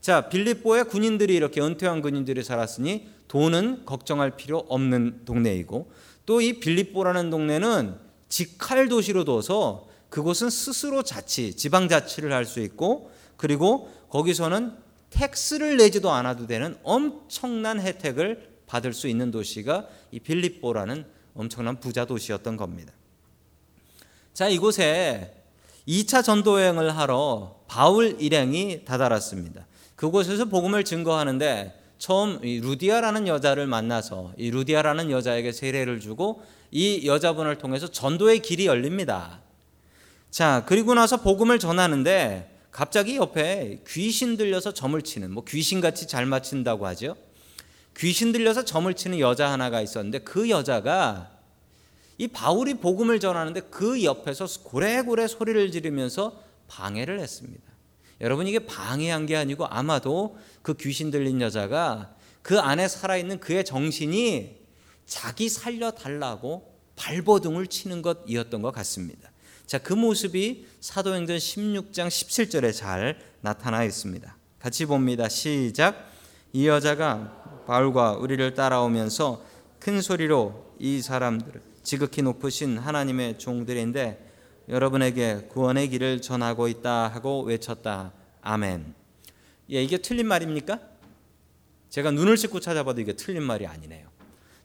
자, 0.00 0.28
빌립보에 0.28 0.84
군인들이 0.84 1.34
이렇게 1.34 1.60
은퇴한 1.60 2.02
군인들이 2.02 2.44
살았으니 2.44 3.08
돈은 3.28 3.84
걱정할 3.86 4.36
필요 4.36 4.58
없는 4.68 5.24
동네이고 5.24 5.90
또 6.26 6.40
이 6.40 6.60
빌립보라는 6.60 7.30
동네는 7.30 7.96
직할 8.28 8.88
도시로 8.88 9.24
둬서 9.24 9.86
그곳은 10.08 10.48
스스로 10.50 11.02
자치, 11.02 11.54
지방 11.54 11.88
자치를 11.88 12.32
할 12.32 12.44
수 12.46 12.60
있고 12.60 13.10
그리고 13.36 13.90
거기서는 14.08 14.72
텍스를 15.10 15.76
내지도 15.76 16.10
않아도 16.10 16.46
되는 16.46 16.76
엄청난 16.82 17.80
혜택을 17.80 18.53
받을 18.74 18.92
수 18.92 19.06
있는 19.06 19.30
도시가 19.30 19.86
이 20.10 20.18
빌립보라는 20.18 21.04
엄청난 21.36 21.78
부자 21.78 22.06
도시였던 22.06 22.56
겁니다. 22.56 22.92
자, 24.32 24.48
이곳에 24.48 25.44
2차 25.86 26.24
전도 26.24 26.60
여행을 26.60 26.96
하러 26.96 27.60
바울 27.68 28.20
일행이 28.20 28.84
다다랐습니다. 28.84 29.68
그곳에서 29.94 30.46
복음을 30.46 30.82
증거하는데 30.82 31.82
처음 31.98 32.40
루디아라는 32.42 33.28
여자를 33.28 33.68
만나서 33.68 34.32
이 34.36 34.50
루디아라는 34.50 35.12
여자에게 35.12 35.52
세례를 35.52 36.00
주고 36.00 36.42
이 36.72 37.06
여자분을 37.06 37.58
통해서 37.58 37.86
전도의 37.86 38.40
길이 38.40 38.66
열립니다. 38.66 39.40
자, 40.32 40.64
그리고 40.66 40.94
나서 40.94 41.18
복음을 41.18 41.60
전하는데 41.60 42.50
갑자기 42.72 43.14
옆에 43.14 43.84
귀신 43.86 44.36
들려서 44.36 44.74
점을 44.74 45.00
치는 45.00 45.30
뭐 45.30 45.44
귀신같이 45.44 46.08
잘 46.08 46.26
맞춘다고 46.26 46.88
하죠. 46.88 47.14
귀신 47.96 48.32
들려서 48.32 48.64
점을 48.64 48.92
치는 48.92 49.18
여자 49.20 49.50
하나가 49.50 49.80
있었는데 49.80 50.20
그 50.20 50.50
여자가 50.50 51.30
이 52.18 52.28
바울이 52.28 52.74
복음을 52.74 53.20
전하는데 53.20 53.60
그 53.70 54.04
옆에서 54.04 54.46
고래고래 54.64 55.26
소리를 55.26 55.70
지르면서 55.70 56.40
방해를 56.68 57.20
했습니다. 57.20 57.62
여러분 58.20 58.46
이게 58.46 58.60
방해한 58.60 59.26
게 59.26 59.36
아니고 59.36 59.66
아마도 59.66 60.38
그 60.62 60.74
귀신 60.74 61.10
들린 61.10 61.40
여자가 61.40 62.14
그 62.42 62.60
안에 62.60 62.88
살아있는 62.88 63.40
그의 63.40 63.64
정신이 63.64 64.56
자기 65.06 65.48
살려달라고 65.48 66.74
발버둥을 66.96 67.66
치는 67.66 68.02
것이었던 68.02 68.62
것 68.62 68.72
같습니다. 68.72 69.30
자, 69.66 69.78
그 69.78 69.94
모습이 69.94 70.66
사도행전 70.80 71.38
16장 71.38 72.08
17절에 72.08 72.74
잘 72.74 73.18
나타나 73.40 73.82
있습니다. 73.84 74.36
같이 74.58 74.86
봅니다. 74.86 75.28
시작. 75.28 76.12
이 76.52 76.68
여자가 76.68 77.43
바울과 77.66 78.12
우리를 78.12 78.54
따라오면서 78.54 79.42
큰 79.78 80.00
소리로 80.00 80.74
이 80.78 81.02
사람들을 81.02 81.60
지극히 81.82 82.22
높으신 82.22 82.78
하나님의 82.78 83.38
종들인데 83.38 84.32
여러분에게 84.68 85.48
구원의 85.50 85.88
길을 85.90 86.22
전하고 86.22 86.68
있다 86.68 87.08
하고 87.08 87.42
외쳤다. 87.42 88.12
아멘. 88.40 88.94
예, 89.70 89.82
이게 89.82 89.98
틀린 89.98 90.26
말입니까? 90.26 90.78
제가 91.90 92.10
눈을 92.10 92.36
씻고 92.36 92.60
찾아봐도 92.60 93.00
이게 93.00 93.12
틀린 93.12 93.42
말이 93.42 93.66
아니네요. 93.66 94.08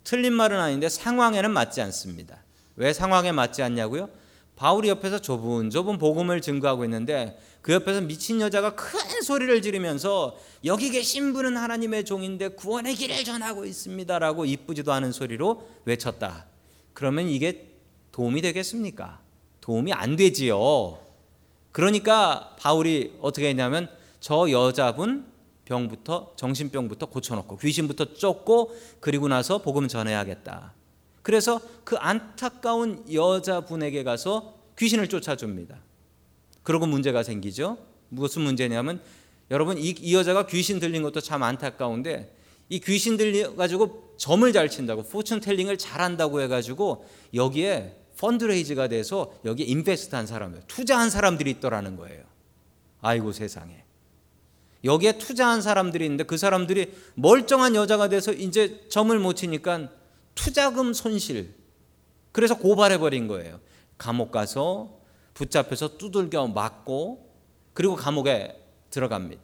틀린 0.03 0.33
말은 0.33 0.59
아닌데 0.59 0.89
상황에는 0.89 1.51
맞지 1.51 1.81
않습니다. 1.81 2.43
왜 2.75 2.93
상황에 2.93 3.31
맞지 3.31 3.61
않냐고요? 3.61 4.09
바울이 4.55 4.89
옆에서 4.89 5.19
좁은 5.19 5.69
좁은 5.69 5.97
복음을 5.97 6.41
증거하고 6.41 6.83
있는데 6.85 7.39
그 7.61 7.73
옆에서 7.73 8.01
미친 8.01 8.39
여자가 8.39 8.75
큰 8.75 9.21
소리를 9.21 9.61
지르면서 9.61 10.37
여기 10.63 10.91
계신 10.91 11.33
분은 11.33 11.57
하나님의 11.57 12.05
종인데 12.05 12.49
구원의 12.49 12.95
길을 12.95 13.23
전하고 13.23 13.65
있습니다라고 13.65 14.45
이쁘지도 14.45 14.93
않은 14.93 15.11
소리로 15.11 15.67
외쳤다. 15.85 16.45
그러면 16.93 17.27
이게 17.27 17.69
도움이 18.11 18.41
되겠습니까? 18.41 19.19
도움이 19.61 19.93
안 19.93 20.15
되지요. 20.15 20.99
그러니까 21.71 22.55
바울이 22.59 23.13
어떻게 23.21 23.49
했냐면 23.49 23.89
저 24.19 24.49
여자분 24.51 25.25
병부터 25.65 26.33
정신병부터 26.35 27.05
고쳐놓고 27.07 27.57
귀신부터 27.57 28.13
쫓고 28.15 28.75
그리고 28.99 29.27
나서 29.27 29.61
복음 29.61 29.87
전해야겠다. 29.87 30.73
그래서 31.21 31.61
그 31.83 31.95
안타까운 31.97 33.05
여자분에게 33.13 34.03
가서 34.03 34.55
귀신을 34.77 35.09
쫓아줍니다. 35.09 35.77
그러고 36.63 36.85
문제가 36.85 37.23
생기죠. 37.23 37.77
무슨 38.09 38.41
문제냐면 38.41 39.01
여러분 39.51 39.77
이, 39.77 39.89
이 39.89 40.15
여자가 40.15 40.45
귀신 40.47 40.79
들린 40.79 41.01
것도 41.03 41.21
참 41.21 41.43
안타까운데 41.43 42.35
이 42.69 42.79
귀신 42.79 43.17
들려 43.17 43.55
가지고 43.55 44.13
점을 44.17 44.51
잘 44.53 44.69
친다고 44.69 45.03
포춘 45.03 45.39
텔링을 45.39 45.77
잘한다고 45.77 46.41
해가지고 46.41 47.05
여기에 47.33 47.95
펀드레이즈가 48.17 48.89
돼서 48.89 49.33
여기 49.45 49.63
인베스트한 49.63 50.27
사람들, 50.27 50.63
투자한 50.67 51.09
사람들이 51.09 51.49
있더라는 51.51 51.95
거예요. 51.95 52.23
아이고 53.01 53.31
세상에. 53.31 53.83
여기에 54.83 55.17
투자한 55.17 55.61
사람들이 55.61 56.05
있는데 56.05 56.23
그 56.25 56.37
사람들이 56.37 56.93
멀쩡한 57.15 57.75
여자가 57.75 58.09
돼서 58.09 58.31
이제 58.31 58.85
점을 58.89 59.17
못 59.17 59.33
치니까 59.33 59.89
투자금 60.35 60.93
손실. 60.93 61.53
그래서 62.31 62.57
고발해 62.57 62.97
버린 62.97 63.27
거예요. 63.27 63.59
감옥 63.97 64.31
가서 64.31 64.98
붙잡혀서 65.39 65.97
두들겨 65.97 66.47
맞고 66.47 67.25
그리고 67.73 67.95
감옥에 67.95 68.61
들어갑니다. 68.89 69.41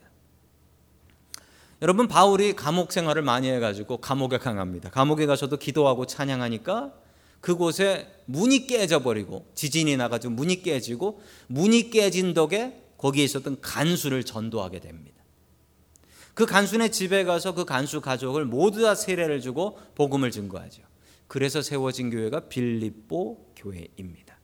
여러분 1.82 2.08
바울이 2.08 2.54
감옥 2.54 2.92
생활을 2.92 3.22
많이 3.22 3.50
해가지고 3.50 3.98
감옥에 3.98 4.38
강합니다. 4.38 4.90
감옥에 4.90 5.26
가서도 5.26 5.58
기도하고 5.58 6.06
찬양하니까 6.06 6.94
그곳에 7.40 8.12
문이 8.26 8.68
깨져 8.68 9.04
버리고 9.04 9.46
지진이 9.56 9.96
나가지고 9.96 10.34
문이 10.34 10.64
깨지고 10.64 11.22
문이 11.48 11.92
깨진 11.92 12.34
덕에 12.34 12.82
거기에 12.98 13.24
있었던 13.24 13.62
간수를 13.62 14.26
전도하게 14.26 14.80
됩니다. 14.80 15.24
그 16.34 16.46
간수네 16.46 16.90
집에 16.90 17.24
가서 17.24 17.54
그 17.54 17.64
간수 17.64 18.02
가족을 18.02 18.44
모두 18.44 18.82
다 18.82 18.96
세례를 18.96 19.40
주고 19.40 19.80
복음을 19.96 20.32
증거하죠. 20.32 20.82
그래서 21.28 21.62
세워진 21.62 22.10
교회가 22.10 22.50
빌립보 22.50 23.54
교회입니다. 23.56 24.35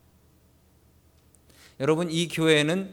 여러분 1.80 2.12
이 2.12 2.28
교회는 2.28 2.92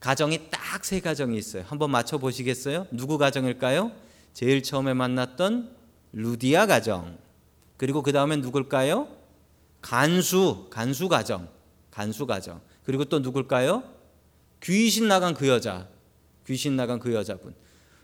가정이 0.00 0.50
딱 0.50 0.84
세 0.84 1.00
가정이 1.00 1.38
있어요. 1.38 1.64
한번 1.68 1.90
맞춰 1.90 2.18
보시겠어요? 2.18 2.86
누구 2.90 3.16
가정일까요? 3.18 3.92
제일 4.32 4.62
처음에 4.62 4.94
만났던 4.94 5.70
루디아 6.12 6.66
가정. 6.66 7.18
그리고 7.76 8.02
그 8.02 8.10
다음에 8.12 8.36
누굴까요? 8.36 9.06
간수, 9.80 10.66
간수 10.70 11.08
가정, 11.08 11.48
간수 11.90 12.26
가정. 12.26 12.60
그리고 12.84 13.04
또 13.04 13.20
누굴까요? 13.20 13.84
귀신 14.62 15.06
나간 15.08 15.34
그 15.34 15.46
여자, 15.48 15.88
귀신 16.46 16.74
나간 16.76 16.98
그 16.98 17.12
여자분. 17.14 17.54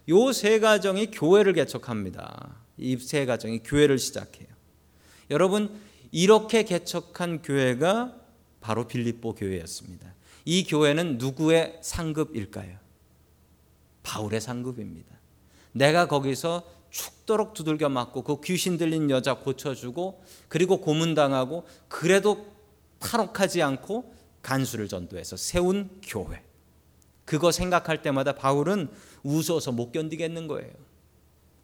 요 0.08 0.32
세 0.32 0.60
가정이 0.60 1.10
교회를 1.10 1.52
개척합니다. 1.54 2.56
이 2.78 2.96
세 2.96 3.26
가정이 3.26 3.60
교회를 3.64 3.98
시작해요. 3.98 4.46
여러분 5.30 5.80
이렇게 6.12 6.62
개척한 6.62 7.42
교회가 7.42 8.14
바로 8.60 8.86
빌립보 8.86 9.34
교회였습니다. 9.34 10.14
이 10.44 10.64
교회는 10.64 11.18
누구의 11.18 11.78
상급일까요? 11.82 12.78
바울의 14.02 14.40
상급입니다. 14.40 15.14
내가 15.72 16.08
거기서 16.08 16.64
죽도록 16.90 17.52
두들겨 17.52 17.88
맞고 17.88 18.22
그 18.24 18.40
귀신 18.40 18.78
들린 18.78 19.10
여자 19.10 19.34
고쳐주고 19.34 20.22
그리고 20.48 20.80
고문당하고 20.80 21.66
그래도 21.88 22.46
탈옥하지 22.98 23.62
않고 23.62 24.14
간수를 24.42 24.88
전도해서 24.88 25.36
세운 25.36 26.00
교회. 26.02 26.42
그거 27.24 27.52
생각할 27.52 28.00
때마다 28.00 28.34
바울은 28.34 28.88
웃어서 29.22 29.72
못 29.72 29.92
견디겠는 29.92 30.48
거예요. 30.48 30.72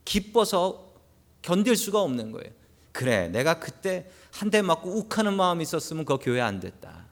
기뻐서 0.04 0.92
견딜 1.40 1.76
수가 1.76 2.02
없는 2.02 2.32
거예요. 2.32 2.52
그래, 2.94 3.28
내가 3.28 3.58
그때 3.58 4.06
한 4.30 4.50
대 4.50 4.62
맞고 4.62 4.88
욱하는 4.90 5.34
마음이 5.34 5.62
있었으면 5.62 6.04
그 6.04 6.16
교회 6.20 6.40
안 6.40 6.60
됐다. 6.60 7.06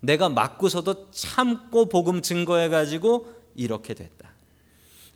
내가 0.00 0.28
맞고서도 0.28 1.10
참고 1.10 1.86
복음 1.86 2.22
증거해 2.22 2.68
가지고 2.68 3.32
이렇게 3.54 3.92
됐다. 3.94 4.30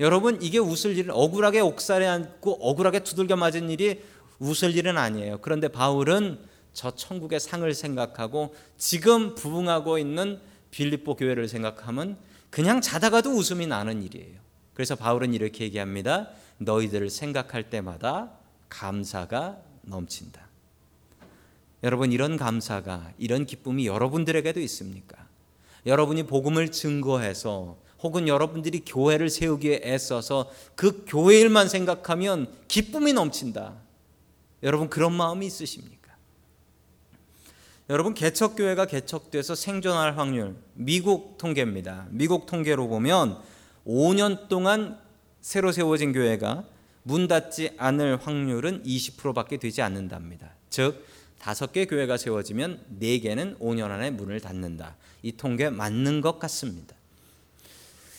여러분 0.01 0.41
이게 0.43 0.59
웃을 0.59 0.97
일은 0.99 1.15
억울하게 1.15 1.61
옥살에 1.61 2.07
앉고 2.07 2.59
억울하게 2.61 3.01
두들겨 3.05 3.37
맞은 3.37 3.71
일이 3.71 4.03
웃을 4.39 4.75
일은 4.77 4.99
아니에요. 4.99 5.39
그런데 5.41 5.69
바울은 5.69 6.41
저 6.73 6.91
천국의 6.91 7.41
상을 7.41 7.73
생각하고 7.73 8.55
지금 8.77 9.35
부흥하고 9.35 9.99
있는 9.99 10.41
빌립보 10.73 11.17
교회를 11.17 11.49
생각하면 11.49 12.19
그냥 12.51 12.81
자다가도 12.81 13.31
웃음이 13.31 13.67
나는 13.67 14.03
일이에요. 14.03 14.39
그래서 14.75 14.95
바울은 14.97 15.33
이렇게 15.33 15.65
얘기합니다. 15.65 16.29
너희들을 16.59 17.09
생각할 17.11 17.71
때마다 17.71 18.33
감사가 18.69 19.59
넘친다. 19.83 20.49
여러분 21.83 22.13
이런 22.13 22.37
감사가 22.37 23.13
이런 23.19 23.45
기쁨이 23.45 23.87
여러분들에게도 23.87 24.61
있습니까? 24.61 25.27
여러분이 25.85 26.25
복음을 26.25 26.71
증거해서 26.71 27.77
혹은 28.03 28.29
여러분들이 28.29 28.83
교회를 28.85 29.31
세우기 29.31 29.73
에 29.73 29.81
애써서 29.85 30.51
그 30.75 31.05
교회 31.07 31.41
일만 31.41 31.69
생각하면 31.69 32.53
기쁨이 32.69 33.13
넘친다. 33.13 33.75
여러분 34.63 34.89
그런 34.89 35.13
마음이 35.13 35.47
있으십니까? 35.47 36.03
여러분 37.91 38.15
개척 38.15 38.57
교회가 38.57 38.87
개척돼서 38.87 39.55
생존할 39.55 40.17
확률 40.19 40.57
미국 40.75 41.37
통계입니다. 41.39 42.07
미국 42.11 42.47
통계로 42.47 42.89
보면 42.89 43.41
5년 43.87 44.49
동안 44.49 45.01
새로 45.41 45.73
세워진 45.73 46.13
교회가 46.13 46.65
문 47.03 47.29
닫지 47.29 47.71
않을 47.79 48.19
확률은 48.25 48.83
20%밖에 48.85 49.57
되지 49.57 49.83
않는답니다. 49.83 50.51
즉 50.71 51.07
다섯 51.39 51.73
개 51.73 51.87
교회가 51.87 52.17
세워지면 52.17 52.81
네 53.01 53.19
개는 53.19 53.59
5년 53.59 53.91
안에 53.91 54.11
문을 54.11 54.41
닫는다. 54.41 54.97
이 55.23 55.33
통계 55.33 55.71
맞는 55.71 56.21
것 56.21 56.39
같습니다. 56.39 56.95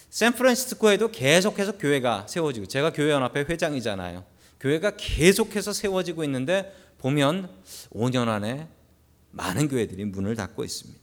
샌프란시스코에도 0.09 1.09
계속해서 1.11 1.77
교회가 1.77 2.27
세워지고 2.27 2.67
제가 2.67 2.91
교회 2.91 3.11
연합회 3.11 3.45
회장이잖아요. 3.49 4.23
교회가 4.59 4.91
계속해서 4.97 5.73
세워지고 5.73 6.23
있는데 6.25 6.75
보면 6.99 7.49
5년 7.91 8.27
안에 8.27 8.67
많은 9.31 9.67
교회들이 9.67 10.05
문을 10.05 10.35
닫고 10.35 10.63
있습니다. 10.63 11.01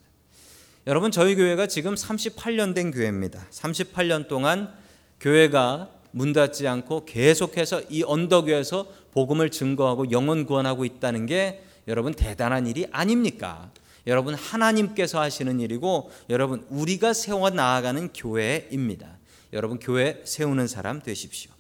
여러분 0.87 1.11
저희 1.11 1.35
교회가 1.35 1.67
지금 1.67 1.95
38년 1.95 2.75
된 2.75 2.91
교회입니다. 2.91 3.47
38년 3.51 4.29
동안 4.29 4.73
교회가 5.21 5.91
문 6.13 6.33
닫지 6.33 6.67
않고 6.67 7.05
계속해서 7.05 7.83
이 7.89 8.03
언덕 8.03 8.47
위에서 8.47 8.87
복음을 9.13 9.51
증거하고 9.51 10.11
영혼 10.11 10.47
구원하고 10.47 10.85
있다는 10.85 11.27
게 11.27 11.63
여러분 11.89 12.15
대단한 12.15 12.67
일이 12.67 12.87
아닙니까? 12.93 13.71
여러분 14.07 14.35
하나님께서 14.35 15.21
하시는 15.21 15.61
일이고 15.61 16.11
여러분 16.31 16.67
우리가 16.69 17.13
세워 17.13 17.51
나아가는 17.51 18.13
교회입니다. 18.13 19.19
여러분 19.53 19.79
교회 19.79 20.23
세우는 20.25 20.69
사람 20.69 21.03
되십시오. 21.03 21.51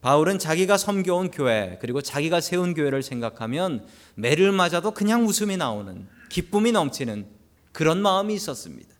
바울은 0.00 0.40
자기가 0.40 0.76
섬겨온 0.76 1.30
교회 1.30 1.78
그리고 1.80 2.02
자기가 2.02 2.40
세운 2.40 2.74
교회를 2.74 3.02
생각하면 3.02 3.86
매를 4.16 4.50
맞아도 4.50 4.90
그냥 4.90 5.26
웃음이 5.26 5.56
나오는 5.56 6.08
기쁨이 6.28 6.72
넘치는 6.72 7.26
그런 7.70 8.02
마음이 8.02 8.34
있었습니다. 8.34 8.90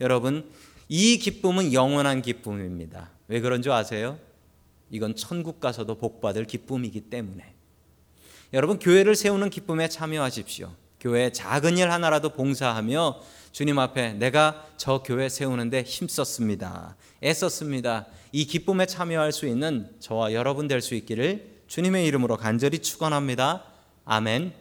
여러분 0.00 0.48
이 0.88 1.18
기쁨은 1.18 1.72
영원한 1.72 2.22
기쁨입니다. 2.22 3.10
왜 3.28 3.40
그런 3.40 3.62
줄 3.62 3.72
아세요? 3.72 4.18
이건 4.92 5.16
천국 5.16 5.58
가서도 5.58 5.96
복받을 5.96 6.44
기쁨이기 6.44 7.00
때문에 7.00 7.54
여러분 8.52 8.78
교회를 8.78 9.16
세우는 9.16 9.50
기쁨에 9.50 9.88
참여하십시오. 9.88 10.70
교회 11.00 11.32
작은 11.32 11.78
일 11.78 11.90
하나라도 11.90 12.28
봉사하며 12.28 13.20
주님 13.50 13.78
앞에 13.78 14.12
내가 14.12 14.66
저 14.76 15.02
교회 15.02 15.28
세우는데 15.28 15.82
힘썼습니다. 15.82 16.96
애썼습니다. 17.24 18.06
이 18.30 18.44
기쁨에 18.44 18.86
참여할 18.86 19.32
수 19.32 19.46
있는 19.46 19.90
저와 19.98 20.32
여러분 20.32 20.68
될 20.68 20.80
수 20.80 20.94
있기를 20.94 21.50
주님의 21.66 22.06
이름으로 22.06 22.36
간절히 22.36 22.78
축원합니다. 22.78 23.64
아멘. 24.04 24.52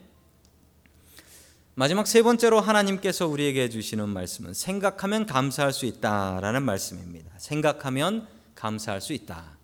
마지막 1.75 2.07
세 2.07 2.21
번째로 2.21 2.61
하나님께서 2.61 3.27
우리에게 3.27 3.69
주시는 3.69 4.07
말씀은 4.09 4.53
생각하면 4.53 5.25
감사할 5.25 5.73
수 5.73 5.85
있다라는 5.85 6.63
말씀입니다. 6.63 7.31
생각하면 7.37 8.27
감사할 8.55 9.01
수 9.01 9.13
있다. 9.13 9.60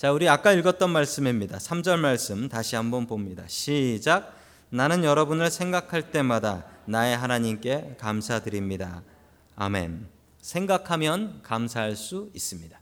자, 0.00 0.12
우리 0.12 0.30
아까 0.30 0.54
읽었던 0.54 0.88
말씀입니다. 0.88 1.58
3절 1.58 1.98
말씀 1.98 2.48
다시 2.48 2.74
한번 2.74 3.06
봅니다. 3.06 3.44
시작. 3.48 4.34
나는 4.70 5.04
여러분을 5.04 5.50
생각할 5.50 6.10
때마다 6.10 6.64
나의 6.86 7.14
하나님께 7.14 7.96
감사드립니다. 8.00 9.02
아멘. 9.56 10.08
생각하면 10.40 11.40
감사할 11.42 11.96
수 11.96 12.30
있습니다. 12.32 12.80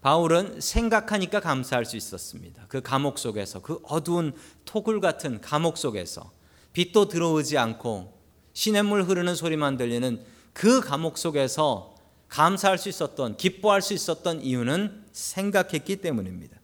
바울은 0.00 0.60
생각하니까 0.60 1.38
감사할 1.38 1.84
수 1.84 1.96
있었습니다. 1.96 2.64
그 2.66 2.82
감옥 2.82 3.20
속에서 3.20 3.62
그 3.62 3.78
어두운 3.84 4.32
토굴 4.64 5.00
같은 5.00 5.40
감옥 5.40 5.78
속에서 5.78 6.32
빛도 6.72 7.06
들어오지 7.06 7.56
않고 7.56 8.18
시냇물 8.52 9.04
흐르는 9.04 9.36
소리만 9.36 9.76
들리는 9.76 10.20
그 10.52 10.80
감옥 10.80 11.18
속에서 11.18 11.91
감사할 12.32 12.78
수 12.78 12.88
있었던 12.88 13.36
기뻐할 13.36 13.82
수 13.82 13.92
있었던 13.92 14.40
이유는 14.40 15.04
생각했기 15.12 15.96
때문입니다. 15.96 16.56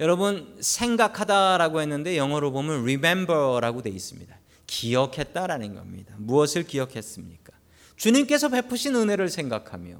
여러분 0.00 0.56
생각하다라고 0.58 1.82
했는데 1.82 2.16
영어로 2.16 2.50
보면 2.50 2.80
remember라고 2.80 3.82
되어 3.82 3.92
있습니다. 3.92 4.34
기억했다라는 4.66 5.74
겁니다. 5.74 6.14
무엇을 6.16 6.62
기억했습니까? 6.62 7.52
주님께서 7.96 8.48
베푸신 8.48 8.96
은혜를 8.96 9.28
생각하며 9.28 9.98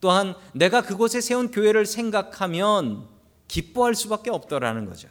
또한 0.00 0.34
내가 0.54 0.80
그곳에 0.80 1.20
세운 1.20 1.50
교회를 1.50 1.84
생각하면 1.84 3.06
기뻐할 3.46 3.94
수밖에 3.94 4.30
없더라는 4.30 4.86
거죠. 4.86 5.08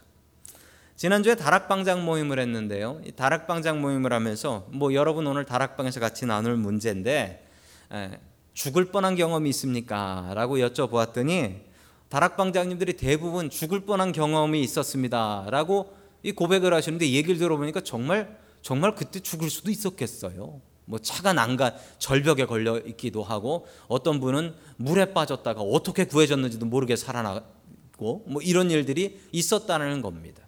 지난주에 0.96 1.36
다락방장 1.36 2.04
모임을 2.04 2.40
했는데요. 2.40 3.00
이 3.04 3.12
다락방장 3.12 3.80
모임을 3.80 4.12
하면서 4.12 4.66
뭐 4.72 4.92
여러분 4.92 5.24
오늘 5.28 5.44
다락방에서 5.44 6.00
같이 6.00 6.26
나눌 6.26 6.56
문제인데 6.56 7.46
에, 7.92 8.18
죽을 8.58 8.86
뻔한 8.86 9.14
경험이 9.14 9.50
있습니까? 9.50 10.32
라고 10.34 10.56
여쭤보았더니 10.56 11.60
다락방장님들이 12.08 12.94
대부분 12.94 13.50
죽을 13.50 13.78
뻔한 13.86 14.10
경험이 14.10 14.62
있었습니다. 14.62 15.46
라고 15.48 15.94
이 16.24 16.32
고백을 16.32 16.74
하시는데 16.74 17.08
얘기를 17.12 17.38
들어보니까 17.38 17.82
정말 17.82 18.36
정말 18.60 18.96
그때 18.96 19.20
죽을 19.20 19.48
수도 19.48 19.70
있었겠어요. 19.70 20.60
뭐 20.86 20.98
차가 20.98 21.32
난간 21.32 21.76
절벽에 22.00 22.46
걸려 22.46 22.80
있기도 22.80 23.22
하고 23.22 23.68
어떤 23.86 24.18
분은 24.18 24.56
물에 24.76 25.12
빠졌다가 25.12 25.60
어떻게 25.60 26.04
구해졌는지도 26.04 26.66
모르게 26.66 26.96
살아나고 26.96 28.24
뭐 28.26 28.42
이런 28.42 28.72
일들이 28.72 29.20
있었다는 29.30 30.02
겁니다. 30.02 30.42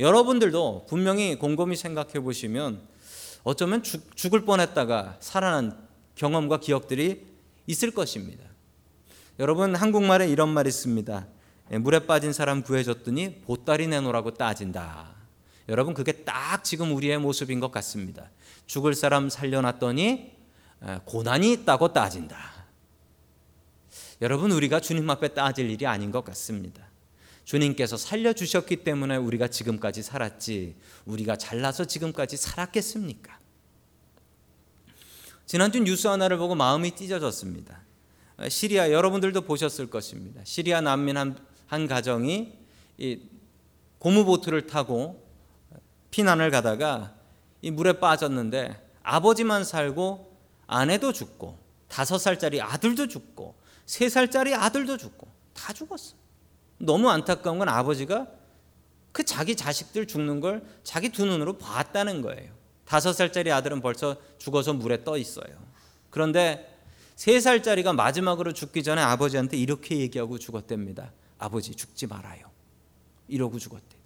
여러분들도 0.00 0.86
분명히 0.88 1.38
곰곰이 1.38 1.76
생각해 1.76 2.18
보시면 2.18 2.80
어쩌면 3.44 3.84
죽, 3.84 4.16
죽을 4.16 4.44
뻔했다가 4.44 5.18
살아난 5.20 5.86
경험과 6.16 6.58
기억들이 6.58 7.35
있을 7.66 7.90
것입니다. 7.90 8.44
여러분 9.38 9.74
한국말에 9.74 10.28
이런 10.28 10.48
말이 10.48 10.68
있습니다. 10.68 11.26
예, 11.72 11.78
물에 11.78 12.06
빠진 12.06 12.32
사람 12.32 12.62
구해줬더니 12.62 13.40
보따리 13.42 13.86
내놓으라고 13.86 14.34
따진다. 14.34 15.14
여러분 15.68 15.94
그게 15.94 16.12
딱 16.12 16.62
지금 16.62 16.94
우리의 16.94 17.18
모습인 17.18 17.60
것 17.60 17.70
같습니다. 17.72 18.30
죽을 18.66 18.94
사람 18.94 19.28
살려놨더니 19.28 20.32
예, 20.86 21.00
고난이 21.04 21.52
있다고 21.52 21.92
따진다. 21.92 22.56
여러분 24.22 24.50
우리가 24.52 24.80
주님 24.80 25.08
앞에 25.10 25.28
따질 25.28 25.70
일이 25.70 25.86
아닌 25.86 26.10
것 26.10 26.24
같습니다. 26.24 26.86
주님께서 27.44 27.96
살려주셨기 27.96 28.76
때문에 28.78 29.16
우리가 29.16 29.48
지금까지 29.48 30.02
살았지 30.02 30.74
우리가 31.04 31.36
잘나서 31.36 31.84
지금까지 31.84 32.36
살았겠습니까? 32.36 33.38
지난주 35.46 35.78
뉴스 35.80 36.08
하나를 36.08 36.38
보고 36.38 36.56
마음이 36.56 36.96
찢어졌습니다. 36.96 37.80
시리아 38.48 38.90
여러분들도 38.90 39.42
보셨을 39.42 39.88
것입니다. 39.88 40.40
시리아 40.44 40.80
난민 40.80 41.16
한, 41.16 41.38
한 41.68 41.86
가정이 41.86 42.52
이 42.98 43.20
고무보트를 44.00 44.66
타고 44.66 45.24
피난을 46.10 46.50
가다가 46.50 47.14
이 47.62 47.70
물에 47.70 48.00
빠졌는데 48.00 48.90
아버지만 49.04 49.62
살고 49.62 50.36
아내도 50.66 51.12
죽고 51.12 51.58
다섯 51.86 52.18
살짜리 52.18 52.60
아들도 52.60 53.06
죽고 53.06 53.54
세 53.86 54.08
살짜리 54.08 54.52
아들도 54.52 54.96
죽고 54.96 55.28
다 55.54 55.72
죽었어. 55.72 56.16
너무 56.78 57.08
안타까운 57.08 57.60
건 57.60 57.68
아버지가 57.68 58.26
그 59.12 59.22
자기 59.22 59.54
자식들 59.54 60.08
죽는 60.08 60.40
걸 60.40 60.64
자기 60.82 61.08
두 61.10 61.24
눈으로 61.24 61.56
봤다는 61.56 62.20
거예요. 62.20 62.55
다섯 62.86 63.12
살짜리 63.12 63.52
아들은 63.52 63.82
벌써 63.82 64.16
죽어서 64.38 64.72
물에 64.72 65.04
떠 65.04 65.18
있어요. 65.18 65.46
그런데 66.08 66.74
세 67.16 67.40
살짜리가 67.40 67.92
마지막으로 67.92 68.52
죽기 68.52 68.82
전에 68.82 69.02
아버지한테 69.02 69.56
이렇게 69.56 69.98
얘기하고 69.98 70.38
죽었답니다. 70.38 71.12
아버지 71.38 71.74
죽지 71.74 72.06
말아요. 72.06 72.50
이러고 73.28 73.58
죽었대. 73.58 73.96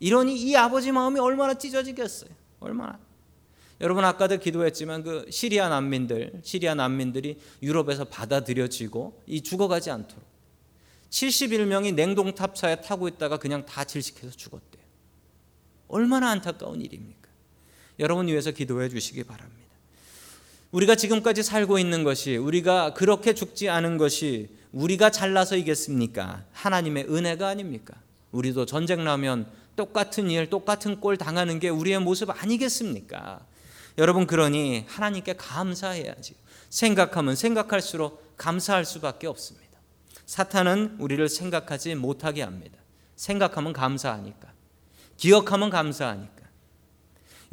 이러니 0.00 0.36
이 0.36 0.56
아버지 0.56 0.92
마음이 0.92 1.20
얼마나 1.20 1.54
찢어지겠어요. 1.54 2.30
얼마나. 2.60 2.98
여러분 3.80 4.04
아까도 4.04 4.38
기도했지만 4.38 5.02
그 5.02 5.26
시리아 5.30 5.68
난민들, 5.68 6.40
시리아 6.42 6.74
난민들이 6.74 7.38
유럽에서 7.62 8.04
받아들여지고 8.04 9.22
이 9.26 9.42
죽어가지 9.42 9.90
않도록 9.90 10.24
71명이 11.10 11.94
냉동 11.94 12.34
탑차에 12.34 12.80
타고 12.80 13.08
있다가 13.08 13.36
그냥 13.38 13.66
다 13.66 13.84
질식해서 13.84 14.36
죽었대요. 14.36 14.82
얼마나 15.88 16.30
안타까운 16.30 16.80
일입니까? 16.80 17.28
여러분 17.98 18.28
위해서 18.28 18.50
기도해 18.50 18.88
주시기 18.88 19.24
바랍니다. 19.24 19.62
우리가 20.72 20.96
지금까지 20.96 21.42
살고 21.42 21.78
있는 21.78 22.02
것이 22.02 22.36
우리가 22.36 22.94
그렇게 22.94 23.32
죽지 23.34 23.68
않은 23.68 23.96
것이 23.96 24.48
우리가 24.72 25.10
잘나서 25.10 25.56
이겠습니까? 25.56 26.44
하나님의 26.52 27.04
은혜가 27.08 27.46
아닙니까? 27.46 27.94
우리도 28.32 28.66
전쟁 28.66 29.04
나면 29.04 29.46
똑같은 29.76 30.30
일, 30.30 30.50
똑같은 30.50 31.00
꼴 31.00 31.16
당하는 31.16 31.60
게 31.60 31.68
우리의 31.68 32.00
모습 32.00 32.30
아니겠습니까? 32.30 33.46
여러분 33.98 34.26
그러니 34.26 34.84
하나님께 34.88 35.34
감사해야지. 35.34 36.34
생각하면 36.70 37.36
생각할수록 37.36 38.36
감사할 38.36 38.84
수밖에 38.84 39.28
없습니다. 39.28 39.78
사탄은 40.26 40.96
우리를 40.98 41.28
생각하지 41.28 41.94
못하게 41.94 42.42
합니다. 42.42 42.78
생각하면 43.14 43.72
감사하니까. 43.72 44.52
기억하면 45.16 45.70
감사하니까. 45.70 46.43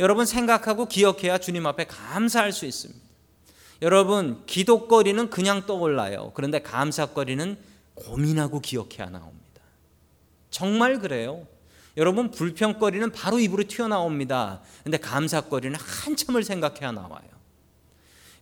여러분 0.01 0.25
생각하고 0.25 0.87
기억해야 0.87 1.37
주님 1.37 1.67
앞에 1.67 1.85
감사할 1.85 2.51
수 2.51 2.65
있습니다. 2.65 2.99
여러분 3.83 4.43
기도거리는 4.47 5.29
그냥 5.29 5.67
떠올라요. 5.67 6.31
그런데 6.33 6.59
감사거리는 6.59 7.55
고민하고 7.93 8.61
기억해야 8.61 9.11
나옵니다. 9.11 9.61
정말 10.49 10.99
그래요. 10.99 11.45
여러분 11.97 12.31
불평거리는 12.31 13.11
바로 13.11 13.37
입으로 13.37 13.63
튀어나옵니다. 13.65 14.61
근데 14.83 14.97
감사거리는 14.97 15.79
한참을 15.79 16.43
생각해야 16.43 16.91
나와요. 16.91 17.29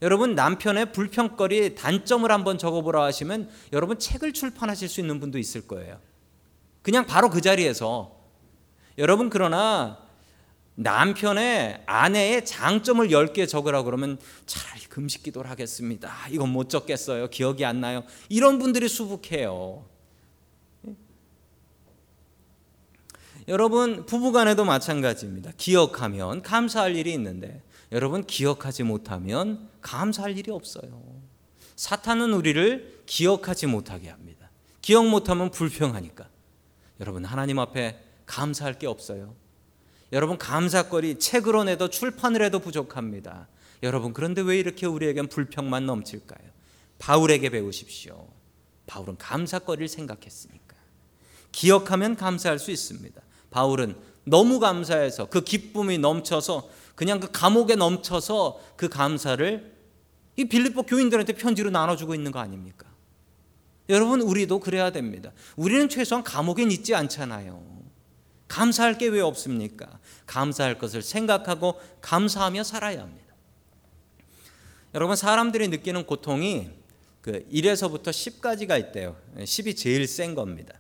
여러분 0.02 0.36
남편의 0.36 0.94
불평거리 0.94 1.76
단점을 1.76 2.32
한번 2.32 2.58
적어보라 2.58 3.04
하시면 3.04 3.50
여러분 3.74 4.00
책을 4.00 4.32
출판하실 4.32 4.88
수 4.88 5.02
있는 5.02 5.20
분도 5.20 5.38
있을 5.38 5.68
거예요. 5.68 6.00
그냥 6.84 7.06
바로 7.06 7.30
그 7.30 7.42
자리에서 7.42 8.16
여러분 8.98 9.30
그러나 9.30 10.09
남편의 10.80 11.84
아내의 11.88 12.46
장점을 12.46 13.06
10개 13.10 13.50
적으라 13.50 13.84
그러면 13.84 14.18
차라리 14.46 14.80
금식 14.86 15.24
기도를 15.24 15.52
하겠습니다. 15.52 16.10
이건 16.30 16.50
못 16.50 16.70
적겠어요. 16.70 17.30
기억이 17.30 17.66
안 17.66 17.82
나요. 17.82 18.04
이런 18.30 18.60
분들이 18.60 18.88
수북해요. 18.88 19.86
여러분 23.50 24.06
부부간에도 24.06 24.64
마찬가지입니다. 24.64 25.52
기억하면 25.58 26.44
감사할 26.44 26.96
일이 26.96 27.12
있는데 27.14 27.62
여러분 27.92 28.24
기억하지 28.24 28.84
못하면 28.84 29.68
감사할 29.82 30.38
일이 30.38 30.50
없어요. 30.50 31.04
사탄은 31.76 32.32
우리를 32.32 33.04
기억하지 33.06 33.68
못하게 33.68 34.10
합니다. 34.10 34.50
기억 34.82 35.08
못하면 35.08 35.52
불평하니까. 35.52 36.30
여러분 37.02 37.26
하나님 37.26 37.60
앞에 37.60 38.02
감사할 38.26 38.80
게 38.80 38.88
없어요. 38.88 39.36
여러분 40.12 40.38
감사거리 40.38 41.20
책으로 41.20 41.64
내도 41.64 41.90
출판을 41.90 42.44
해도 42.44 42.60
부족합니다. 42.60 43.48
여러분 43.84 44.14
그런데 44.14 44.42
왜 44.42 44.60
이렇게 44.60 44.86
우리에겐 44.86 45.28
불평만 45.28 45.86
넘칠까요? 45.86 46.50
바울에게 46.98 47.50
배우십시오. 47.50 48.28
바울은 48.88 49.18
감사거리를 49.18 49.88
생각했으니까. 49.88 50.76
기억하면 51.52 52.16
감사할 52.16 52.60
수 52.60 52.72
있습니다. 52.72 53.22
바울은 53.52 53.96
너무 54.24 54.60
감사해서 54.60 55.28
그 55.30 55.44
기쁨이 55.44 55.98
넘쳐서 55.98 56.70
그냥 56.96 57.20
그 57.20 57.30
감옥에 57.32 57.76
넘쳐서 57.76 58.60
그 58.76 58.90
감사를 58.90 59.76
이 60.36 60.46
빌립보 60.46 60.84
교인들한테 60.84 61.34
편지로 61.34 61.70
나눠주고 61.70 62.16
있는 62.16 62.32
거 62.32 62.40
아닙니까? 62.40 62.88
여러분 63.90 64.22
우리도 64.22 64.60
그래야 64.60 64.92
됩니다. 64.92 65.32
우리는 65.56 65.90
최소한 65.90 66.24
감옥엔 66.24 66.72
있지 66.72 66.94
않잖아요. 66.94 67.79
감사할 68.50 68.98
게 68.98 69.08
왜 69.08 69.22
없습니까? 69.22 70.00
감사할 70.26 70.78
것을 70.78 71.02
생각하고 71.02 71.80
감사하며 72.02 72.64
살아야 72.64 73.02
합니다. 73.02 73.34
여러분 74.94 75.16
사람들이 75.16 75.70
느끼는 75.70 76.06
고통이 76.06 76.70
그 77.22 77.48
1에서부터 77.52 78.10
10까지가 78.10 78.80
있대요. 78.88 79.16
10이 79.38 79.78
제일 79.78 80.08
센 80.08 80.36
겁니다. 80.36 80.80